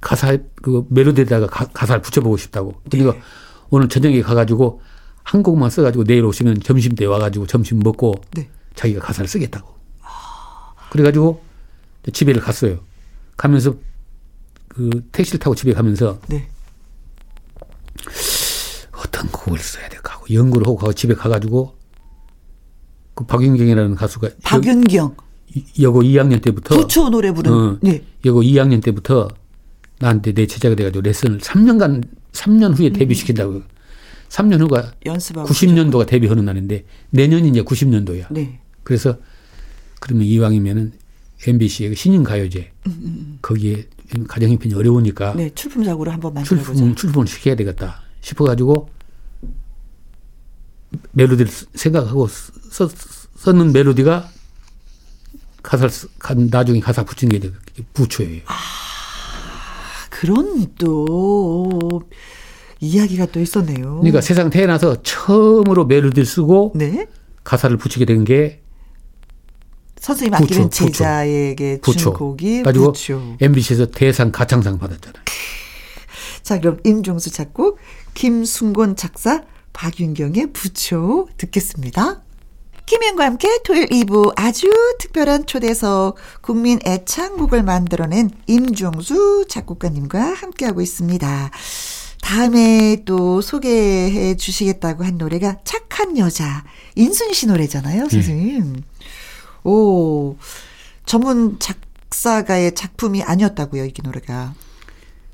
[0.00, 2.74] 가사 그 멜로디에다가 가, 사를 붙여보고 싶다고.
[2.90, 3.20] 그러니까 네.
[3.70, 4.82] 오늘 저녁에 가가지고
[5.28, 8.48] 한 곡만 써가지고 내일 오시면 점심 때 와가지고 점심 먹고 네.
[8.74, 9.74] 자기가 가사를 쓰겠다고.
[10.88, 11.42] 그래가지고
[12.10, 12.78] 집에를 갔어요.
[13.36, 13.74] 가면서
[14.68, 16.48] 그 택시를 타고 집에 가면서 네.
[18.96, 21.76] 어떤 곡을 써야 될까 하고 연구를 하고 가고 집에 가가지고
[23.14, 25.14] 그 박윤경이라는 가수가 박윤경.
[25.14, 27.52] 여, 여고 2학년 때부터 부초 노래 부른.
[27.52, 28.02] 어, 네.
[28.24, 29.28] 여고 2학년 때부터
[29.98, 33.62] 나한테 내 제자가 돼가지고 레슨을 3년간 3년 후에 데뷔시킨다고.
[34.28, 35.48] 3년 후가 연습하고.
[35.48, 38.26] 90년도가 데뷔하는 날인데 내년이 이제 90년도야.
[38.30, 38.60] 네.
[38.82, 39.16] 그래서
[40.00, 40.92] 그러면 이왕이면은
[41.46, 42.72] MBC의 그 신인 가요제
[43.42, 43.86] 거기에
[44.26, 45.50] 가정 형편이 어려우니까 네.
[45.54, 46.72] 출품작으로 한번 만들어 보자.
[46.72, 48.88] 출품 출품을 시켜야 되겠다 싶어 가지고
[51.12, 52.90] 멜로디를 쓰- 생각하고 썼,
[53.36, 54.30] 썼는 멜로디가
[55.62, 55.90] 가사를
[56.50, 57.40] 나중에 가사 붙인 게
[57.92, 58.42] 부초예요.
[60.10, 62.02] 그런 또
[62.80, 63.96] 이야기가 또 있었네요.
[63.98, 67.06] 그러니까 세상 태어나서 처음으로 멜로디를 쓰고 네.
[67.44, 68.60] 가사를 붙이게 된 게
[70.00, 70.92] 선생님 아끼는 부초, 부초.
[70.92, 72.12] 제자에게 준 부초.
[72.12, 73.36] 곡이 가지고 부초.
[73.40, 75.22] MBC에서 대상 가창상 받았잖아요.
[76.42, 77.78] 자, 그럼 임종수 작곡,
[78.14, 82.22] 김순곤 작사, 박윤경의 부초 듣겠습니다.
[82.86, 91.50] 김현과 함께 토요일 2부 아주 특별한 초대석 국민 애창곡을 만들어낸 임종수 작곡가님과 함께하고 있습니다.
[92.22, 96.64] 다음에 또 소개해 주시겠다고 한 노래가 착한 여자
[96.94, 98.82] 인순 씨 노래잖아요, 선생님.
[99.64, 100.36] 오
[101.06, 104.54] 전문 작사가의 작품이 아니었다고요, 이게 노래가.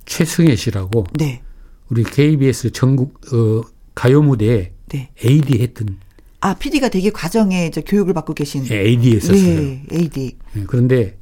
[0.07, 1.43] 최승혜 씨라고 네,
[1.89, 3.62] 우리 KBS 전국 어,
[3.95, 5.11] 가요 무대에 네.
[5.24, 5.99] AD 했던
[6.41, 8.70] 아 PD가 되게 과정에 이제 교육을 받고 계신.
[8.70, 9.39] AD 했었어요.
[9.61, 10.37] 네, AD.
[10.57, 11.16] 예, 그런데 이제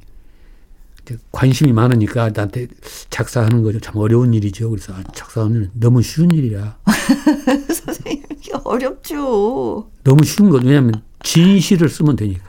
[1.31, 2.67] 관심이 많으니까 나한테
[3.09, 3.79] 작사하는 거죠.
[3.79, 4.69] 참 어려운 일이죠.
[4.69, 6.77] 그래서 아, 작사하면 너무 쉬운 일이야.
[7.73, 8.23] 선생님
[8.63, 9.89] 어렵죠.
[10.03, 12.43] 너무 쉬운 거 왜냐하면 진시를 쓰면 되니까.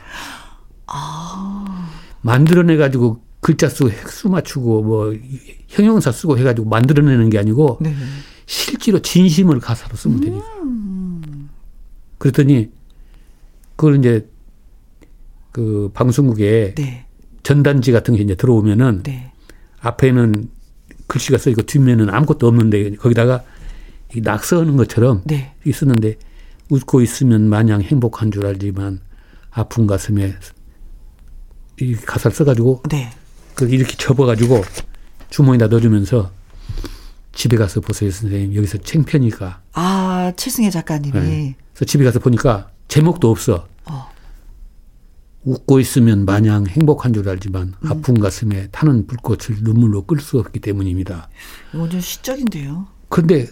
[2.23, 5.15] 만들어내 가지고 글자 쓰고 획수 맞추고 뭐
[5.69, 7.95] 형용사 쓰고 해가지고 만들어내는 게 아니고 네.
[8.47, 10.45] 실제로 진심을 가사로 쓰면 되니까.
[12.19, 12.71] 그랬더니
[13.77, 14.29] 그걸 이제
[15.53, 17.04] 그 방송국에 네,
[17.45, 19.31] 전단지 같은 게 이제 들어오면은 네.
[19.81, 20.49] 앞에는
[21.07, 23.45] 글씨가 써 있고 뒷면은 아무것도 없는데 거기다가
[24.15, 25.55] 이 낙서하는 것처럼 네.
[25.65, 26.17] 있었는데
[26.71, 29.01] 웃고 있으면 마냥 행복한 줄 알지만
[29.51, 30.35] 아픈 가슴에
[31.81, 33.11] 이 가사를 써가지고 네.
[33.55, 34.63] 그 이렇게 접어가지고
[35.31, 36.33] 주머니에다 넣어주면서
[37.33, 41.21] 집에 가서 보세요 선생님 여기서 챙피니까 아 최승혜 작가님이.
[41.21, 41.57] 네.
[41.75, 44.14] 그래서 집에 가서 보니까 제목도 없어 어.
[45.45, 51.29] 웃고 있으면 마냥 행복한 줄 알지만 아픈 가슴에 타는 불꽃을 눈물로 끌 수 없기 때문입니다.
[51.75, 52.87] 완전 시적인데요.
[53.09, 53.49] 그런데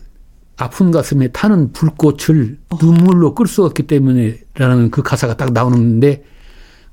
[0.57, 6.25] 아픈 가슴에 타는 불꽃을 눈물로 끌 수 없기 때문에라는 그 가사가 딱 나오는데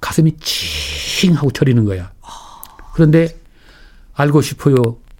[0.01, 2.11] 가슴이 찡 하고 저리는 거야.
[2.93, 3.39] 그런데
[4.13, 4.75] 알고 싶어요.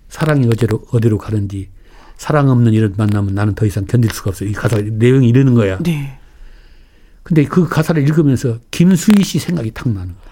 [0.10, 1.70] 사랑이 어디로 어디로 가는지
[2.18, 4.46] 사랑 없는 이런 만남은 나는 더 이상 견딜 수가 없어.
[4.46, 5.78] 이 가사 내용이 이러는 거야.
[5.80, 6.19] 네.
[7.30, 10.30] 근데 그 가사를 읽으면서 김수희 씨 생각이 탁 나는 거야.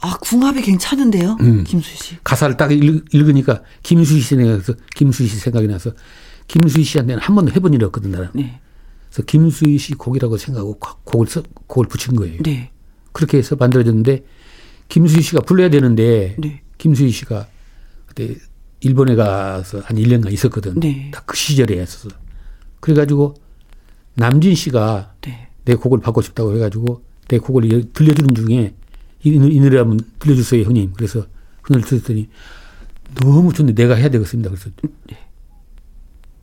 [0.00, 1.62] 아 궁합이 괜찮은데요, 음.
[1.64, 2.16] 김수희 씨.
[2.24, 5.92] 가사를 딱 읽, 읽으니까 김수희 씨 생각에서 김수희 씨 생각이 나서
[6.48, 8.28] 김수희 씨한테는 한 번도 해본 일이 없거든 나는.
[8.34, 8.60] 네.
[9.08, 12.42] 그래서 김수희 씨 곡이라고 생각하고 곡을 써, 곡을 붙인 거예요.
[12.42, 12.72] 네.
[13.12, 14.24] 그렇게 해서 만들어졌는데
[14.88, 16.62] 김수희 씨가 불러야 되는데 네.
[16.76, 17.46] 김수희 씨가
[18.06, 18.34] 그때
[18.80, 20.80] 일본에 가서 한 1년간 있었거든.
[20.80, 21.10] 네.
[21.14, 22.08] 다 그 시절에 했었어.
[22.80, 23.34] 그래가지고
[24.14, 25.48] 남진 씨가 네.
[25.64, 28.74] 내 곡을 받고 싶다고 해가지고 내 곡을 여- 들려주는 중에
[29.22, 30.92] 이, 이 노래 한번 들려주세요 형님.
[30.94, 31.26] 그래서
[31.62, 32.28] 그 노래 들었더니
[33.20, 34.50] 너무 좋은데 내가 해야 되겠습니다.
[34.50, 34.70] 그래서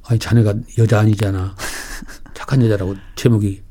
[0.05, 1.55] 아니 자네가 여자 아니잖아.
[2.33, 3.61] 착한 여자라고 제목이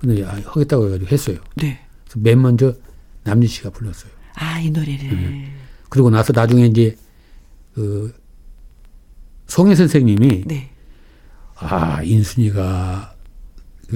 [0.00, 1.38] 근데 아, 하겠다고 해가지고 했어요.
[1.56, 1.80] 네.
[2.04, 2.74] 그래서 맨 먼저
[3.24, 4.10] 남진 씨가 불렀어요.
[4.36, 5.12] 아 이 노래를.
[5.12, 5.56] 음.
[5.88, 6.96] 그리고 나서 나중에 이제
[7.74, 8.14] 그
[9.48, 10.70] 송혜 선생님이 네.
[11.56, 13.19] 아 인순이가 그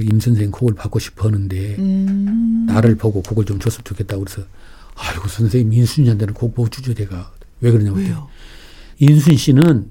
[0.02, 2.66] 임 선생 곡을 받고 싶어 하는데 음.
[2.68, 4.42] 나를 보고 곡을 좀 줬으면 좋겠다고 그래서
[4.94, 8.28] 아이고 선생님 인순이한테는 곡 못 주죠 내가 왜 그러냐고 왜요?
[8.98, 9.90] 인순 씨는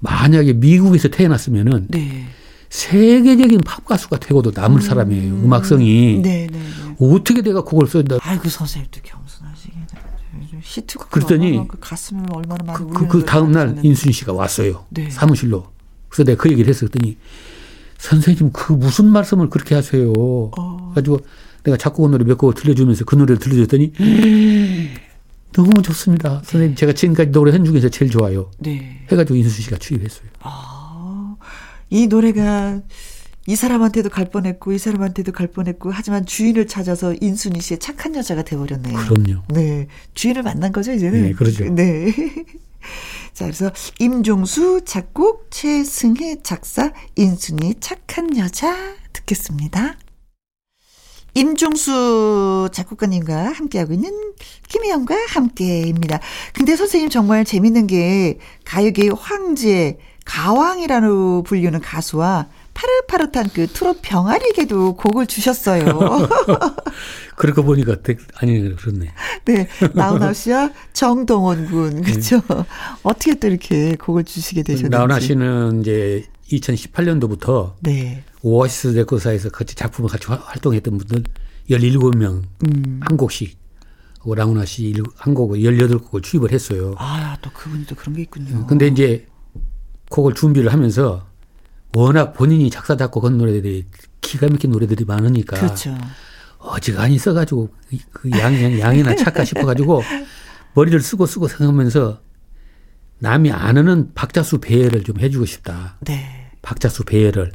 [0.00, 2.26] 만약에 미국에서 태어났으면은 네.
[2.68, 6.96] 세계적인 팝 가수가 되고도 남을 사람이에요 음악성이 네, 네, 네.
[6.98, 9.74] 어떻게 내가 곡을 써야 아이고 선생님도 겸손하시게.
[10.62, 13.78] 히트곡 그랬더니 그 가슴을 얼마나 많이 그, 그, 그걸 다음 날.
[13.82, 14.86] 인순 씨가 왔어요.
[14.90, 15.10] 네.
[15.10, 15.72] 사무실로.
[16.08, 17.16] 그래서 내가 그 얘기를 했었더니
[18.04, 20.12] 선생님 그 무슨 말씀을 그렇게 하세요.
[20.18, 20.90] 어.
[20.92, 21.20] 그래가지고
[21.62, 23.92] 내가 작곡 노래 몇 곡을 들려주면서 그 노래를 들려줬더니
[25.54, 26.42] 너무 좋습니다.
[26.44, 28.50] 선생님 제가 지금까지 노래 한 중에서 제일 좋아요.
[28.58, 29.06] 네.
[29.10, 30.28] 해가지고 인순 씨가 취입했어요.
[30.40, 31.36] 아,
[31.88, 32.82] 이 노래가
[33.46, 38.42] 이 사람한테도 갈 뻔했고 이 사람한테도 갈 뻔했고 하지만 주인을 찾아서 인순이 씨의 착한 여자가
[38.42, 38.98] 돼버렸네요.
[38.98, 39.44] 그럼요.
[39.48, 41.22] 네, 주인을 만난 거죠 이제는.
[41.22, 41.64] 네, 그러죠.
[41.70, 42.12] 네.
[43.34, 48.72] 자, 그래서 임종수 작곡, 최승혜 작사, 인순이 착한 여자
[49.12, 49.96] 듣겠습니다.
[51.34, 54.12] 임종수 작곡가님과 함께하고 있는
[54.68, 56.20] 김혜영과 함께입니다.
[56.52, 65.26] 근데 선생님 정말 재밌는 게 가요계의 황제, 가왕이라는 불리는 가수와 파릇파릇한 그 트롯 병아리에게도 곡을
[65.26, 65.84] 주셨어요.
[67.36, 69.12] 그러고 보니까 되- 아니 그렇네.
[69.44, 72.42] 네, 나훈아 씨와 정동원 군, 그렇죠.
[73.02, 74.90] 어떻게 또 이렇게 곡을 주시게 되셨는지.
[74.96, 81.24] 나훈아 씨는 이제 2018년도부터 네, 오아시스 레코사에서 같이 작품을 같이 화- 활동했던 분들
[81.70, 83.00] 17명 음.
[83.02, 83.56] 한 곡씩
[84.26, 86.94] 라우나 씨한 곡을 18곡을 취입을 했어요.
[86.98, 88.66] 아, 또 그분이 또 그런 게 있군요.
[88.66, 89.26] 근데 이제
[90.10, 91.26] 곡을 준비를 하면서
[91.94, 93.86] 워낙 본인이 작사 작곡 한 노래들이
[94.20, 95.96] 기가 막힌 노래들이 많으니까 그렇죠.
[96.58, 97.68] 어지간히 써가지고
[98.12, 100.02] 그 양, 양, 양이나 착까 싶어가지고
[100.74, 102.20] 머리를 쓰고 쓰고 생각하면서
[103.18, 105.98] 남이 안 하는 박자수 배열을 좀 해주고 싶다.
[106.00, 106.50] 네.
[106.62, 107.52] 박자수 배열을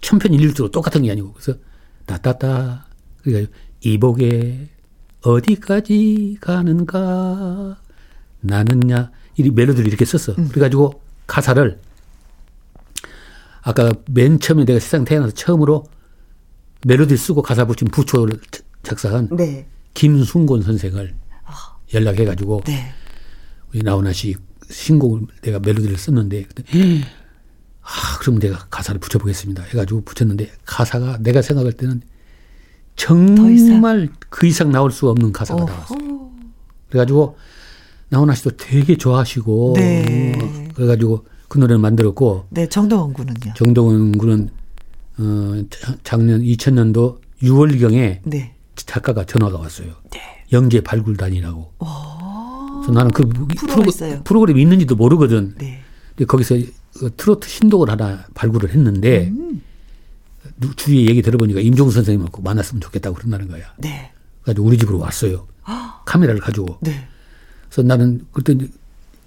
[0.00, 1.58] 천편일률적으로 똑같은 게 아니고 그래서
[2.04, 2.86] 따따따
[3.22, 4.68] 그러니까 이복에
[5.22, 7.76] 어디까지 가는가
[8.40, 10.36] 나는야 이 멜로디를 이렇게 썼어.
[10.36, 11.80] 그래가지고 가사를
[13.66, 15.84] 아까 맨 처음에 내가 세상 태어나서 처음으로
[16.86, 18.38] 멜로디 쓰고 가사 붙인 부초를
[18.84, 19.66] 작사한 네.
[19.92, 21.12] 김순곤 선생을
[21.92, 22.92] 연락해가지고 네.
[23.70, 24.36] 우리 나훈아 씨
[24.70, 26.44] 신곡을 내가 멜로디를 썼는데
[27.82, 32.02] 아 그럼 내가 가사를 붙여보겠습니다 해가지고 붙였는데 가사가 내가 생각할 때는
[32.94, 35.94] 정말 그 이상 나올 수 없는 가사가 나왔어.
[35.96, 36.30] 요
[36.88, 37.36] 그래가지고
[38.10, 40.34] 나훈아 씨도 되게 좋아하시고 네.
[40.40, 42.68] 어, 그래가지고 그 노래를 만들었고 네.
[42.68, 43.54] 정동원 군은요.
[43.56, 44.50] 정동원 군은
[45.18, 48.54] 어 자- 작년 2000년도 6월경에 네.
[48.74, 49.92] 작가가 전화가 왔어요.
[50.52, 51.72] 영재 발굴단이라고.
[51.78, 54.22] 그래서 나는 그 프로그, 있어요.
[54.24, 55.54] 프로그램 이 있는지도 모르거든.
[55.58, 55.80] 네.
[56.10, 56.56] 근데 거기서
[56.98, 59.62] 그 트로트 신곡을 하나 발굴을 했는데 음.
[60.60, 63.64] 누- 주위에 얘기 들어보니까 임종수 선생님하고 만났으면 좋겠다고 그런다는 거야.
[63.78, 64.12] 네.
[64.42, 65.46] 그래서 우리 집으로 왔어요.
[66.04, 66.78] 카메라를 가지고.
[66.80, 67.08] 네.
[67.68, 68.56] 그래서 나는 그때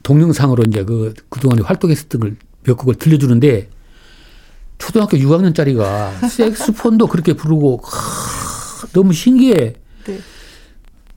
[0.03, 3.69] 동영상으로 이제 그 그동안에 활동했었던 걸 몇 곡을 들려주는데
[4.77, 9.75] 초등학교 6학년짜리가 색스폰도 그렇게 부르고 하, 너무 신기해.
[10.05, 10.19] 네.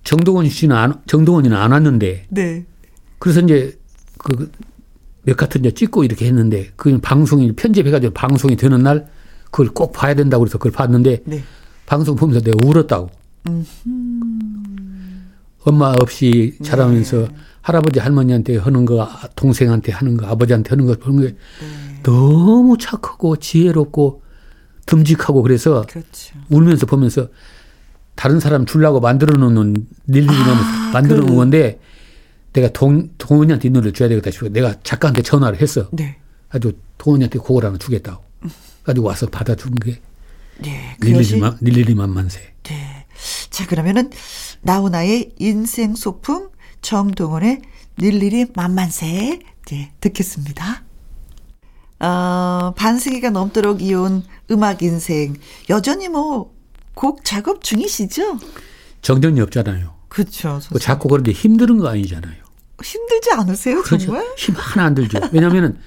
[0.05, 2.65] 정동원 씨는 안, 정동원이는 안 왔는데 네.
[3.19, 3.79] 그래서 이제
[4.19, 4.51] 그
[5.25, 9.07] 몇 카트 이제 찍고 이렇게 했는데 그 방송이 편집해가지고 방송이 되는 날
[9.53, 11.45] 그걸 꼭 봐야 된다고 그래서 그걸 봤는데 네.
[11.87, 13.09] 방송 보면서 내가 울었다고.
[15.65, 17.29] 엄마 없이 자라면서
[17.63, 21.37] 할아버지 할머니한테 하는 거 동생한테 하는 거 아버지한테 하는 거 보는 게
[22.03, 24.23] 너무 착하고 지혜롭고
[24.87, 26.35] 듬직하고 그래서 그렇죠.
[26.51, 27.29] 울면서 보면서
[28.15, 31.81] 다른 사람 주려고 만들어 놓는 릴리만 만들어 놓은 건데
[32.53, 35.89] 내가 동, 동원이한테 이 노래를 줘야 되겠다 싶어 내가 작가한테 전화를 했어.
[35.93, 36.19] 네.
[36.51, 38.23] 아주 동원이한테 그걸 하나 주겠다고.
[38.83, 40.01] 가지고 와서 받아준 게
[40.59, 40.97] 네.
[41.01, 42.41] 릴리리만, 릴리리만 만세.
[42.65, 43.07] 네.
[43.51, 44.11] 자, 그러면은
[44.63, 46.51] 나훈아의 인생 소풍
[46.83, 47.63] 정동원의
[48.01, 50.83] 일일이 만만세 네, 듣겠습니다.
[52.01, 55.37] 어, 반세기가 넘도록 이어온 음악 인생
[55.71, 56.63] 여전히 뭐
[56.95, 58.39] 곡 작업 중이시죠?
[59.01, 59.95] 정전이 없잖아요.
[60.09, 60.61] 그렇죠.
[60.71, 62.43] 그 작고 그런데 힘든 거 아니잖아요.
[62.83, 64.07] 힘들지 않으세요, 그렇죠.
[64.07, 64.27] 정말?
[64.37, 65.19] 힘 하나 안 들죠.
[65.33, 65.79] 왜냐면은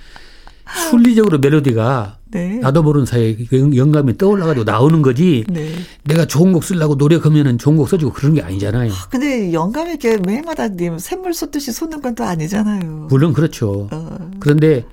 [0.89, 2.57] 순리적으로 멜로디가 네.
[2.59, 5.45] 나도 모르는 사이에 영- 영감이 떠올라가지고 나오는 거지.
[5.47, 5.71] 네.
[6.03, 8.91] 내가 좋은 곡 쓰려고 노력하면은 좋은 곡 써주고 그런 게 아니잖아요.
[9.09, 13.07] 근데 영감 있게 매일마다 님 샘물 쏟듯이 쏟는 건 또 아니잖아요.
[13.09, 13.87] 물론 그렇죠.
[13.91, 14.31] 어.
[14.39, 14.85] 그런데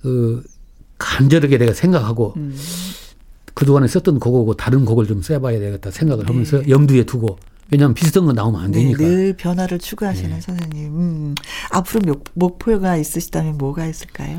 [0.00, 0.42] 그
[0.98, 2.56] 간절하게 내가 생각하고 음.
[3.54, 6.32] 그동안에 썼던 곡하고 다른 곡을 좀 써봐야 되겠다 생각을 네.
[6.32, 7.38] 하면서 염두에 두고
[7.70, 8.98] 왜냐하면 비슷한 거 나오면 안 네, 되니까.
[9.04, 10.40] 늘 변화를 추구하시는 네.
[10.40, 10.84] 선생님.
[10.94, 11.34] 음.
[11.70, 14.38] 앞으로 목, 목표가 있으시다면 뭐가 있을까요?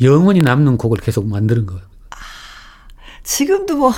[0.00, 1.76] 영원히 남는 곡을 계속 만드는 거.
[3.22, 3.92] 지금도 뭐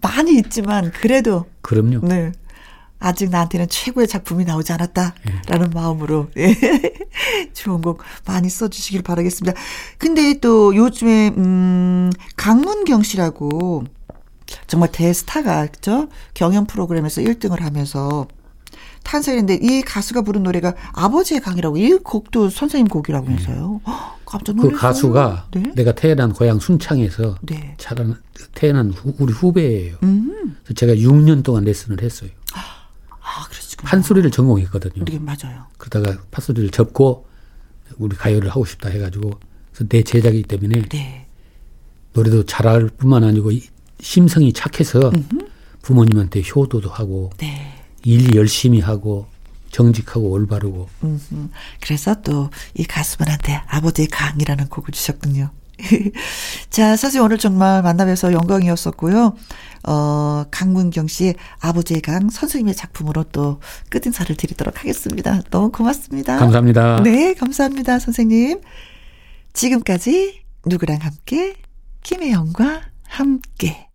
[0.00, 2.06] 많이 있지만 그래도 그럼요.
[2.06, 2.32] 네.
[2.98, 6.56] 아직 나한테는 최고의 작품이 나오지 않았다라는 마음으로 예.
[7.52, 9.58] 좋은 곡 많이 써주시길 바라겠습니다.
[9.98, 13.84] 근데 또 요즘에 음 강문경 씨라고
[14.66, 18.26] 정말 대스타가 그죠 경연 프로그램에서 1등을 하면서
[19.02, 23.82] 탄생했는데 이 가수가 부른 노래가 아버지의 강이라고 이 곡도 선생님 곡이라고 해서요.
[23.86, 24.80] 헉, 깜짝 그 놀랐어요.
[24.80, 25.62] 가수가 네.
[25.76, 27.74] 내가 태어난 고향 순창에서 네.
[27.78, 28.20] 자란
[28.54, 29.96] 태어난 후- 우리 후배예요.
[30.02, 30.56] 음.
[30.64, 32.30] 그래서 제가 6년 동안 레슨을 했어요.
[32.52, 33.90] 아, 그러시구나.
[33.90, 35.02] 판소리를 전공했거든요.
[35.06, 35.64] 이게 맞아요.
[35.78, 37.26] 그러다가 판소리를 접고
[37.96, 39.30] 우리 가요를 하고 싶다 해가지고
[39.72, 41.26] 그래서 내 제자이기 때문에 네.
[42.12, 43.62] 노래도 잘할 뿐만 아니고 이-
[44.00, 45.12] 심성이 착해서
[45.82, 47.72] 부모님한테 효도도 하고 네.
[48.04, 49.26] 일 열심히 하고
[49.74, 51.48] 정직하고 올바르고 음흠.
[51.80, 55.50] 그래서 또 이 가수분한테 아버지의 강이라는 곡을 주셨군요.
[56.70, 59.36] 자, 사실 오늘 정말 만나뵈서 영광이었었고요.
[59.86, 63.60] 어, 강문경 씨의 아버지의 강 선생님의 작품으로 또
[63.90, 65.40] 끝인사를 드리도록 하겠습니다.
[65.50, 66.36] 너무 고맙습니다.
[66.38, 67.02] 감사합니다.
[67.02, 68.60] 네, 감사합니다, 선생님.
[69.52, 71.54] 지금까지 누구랑 함께?
[72.02, 73.88] 김혜영과 함께.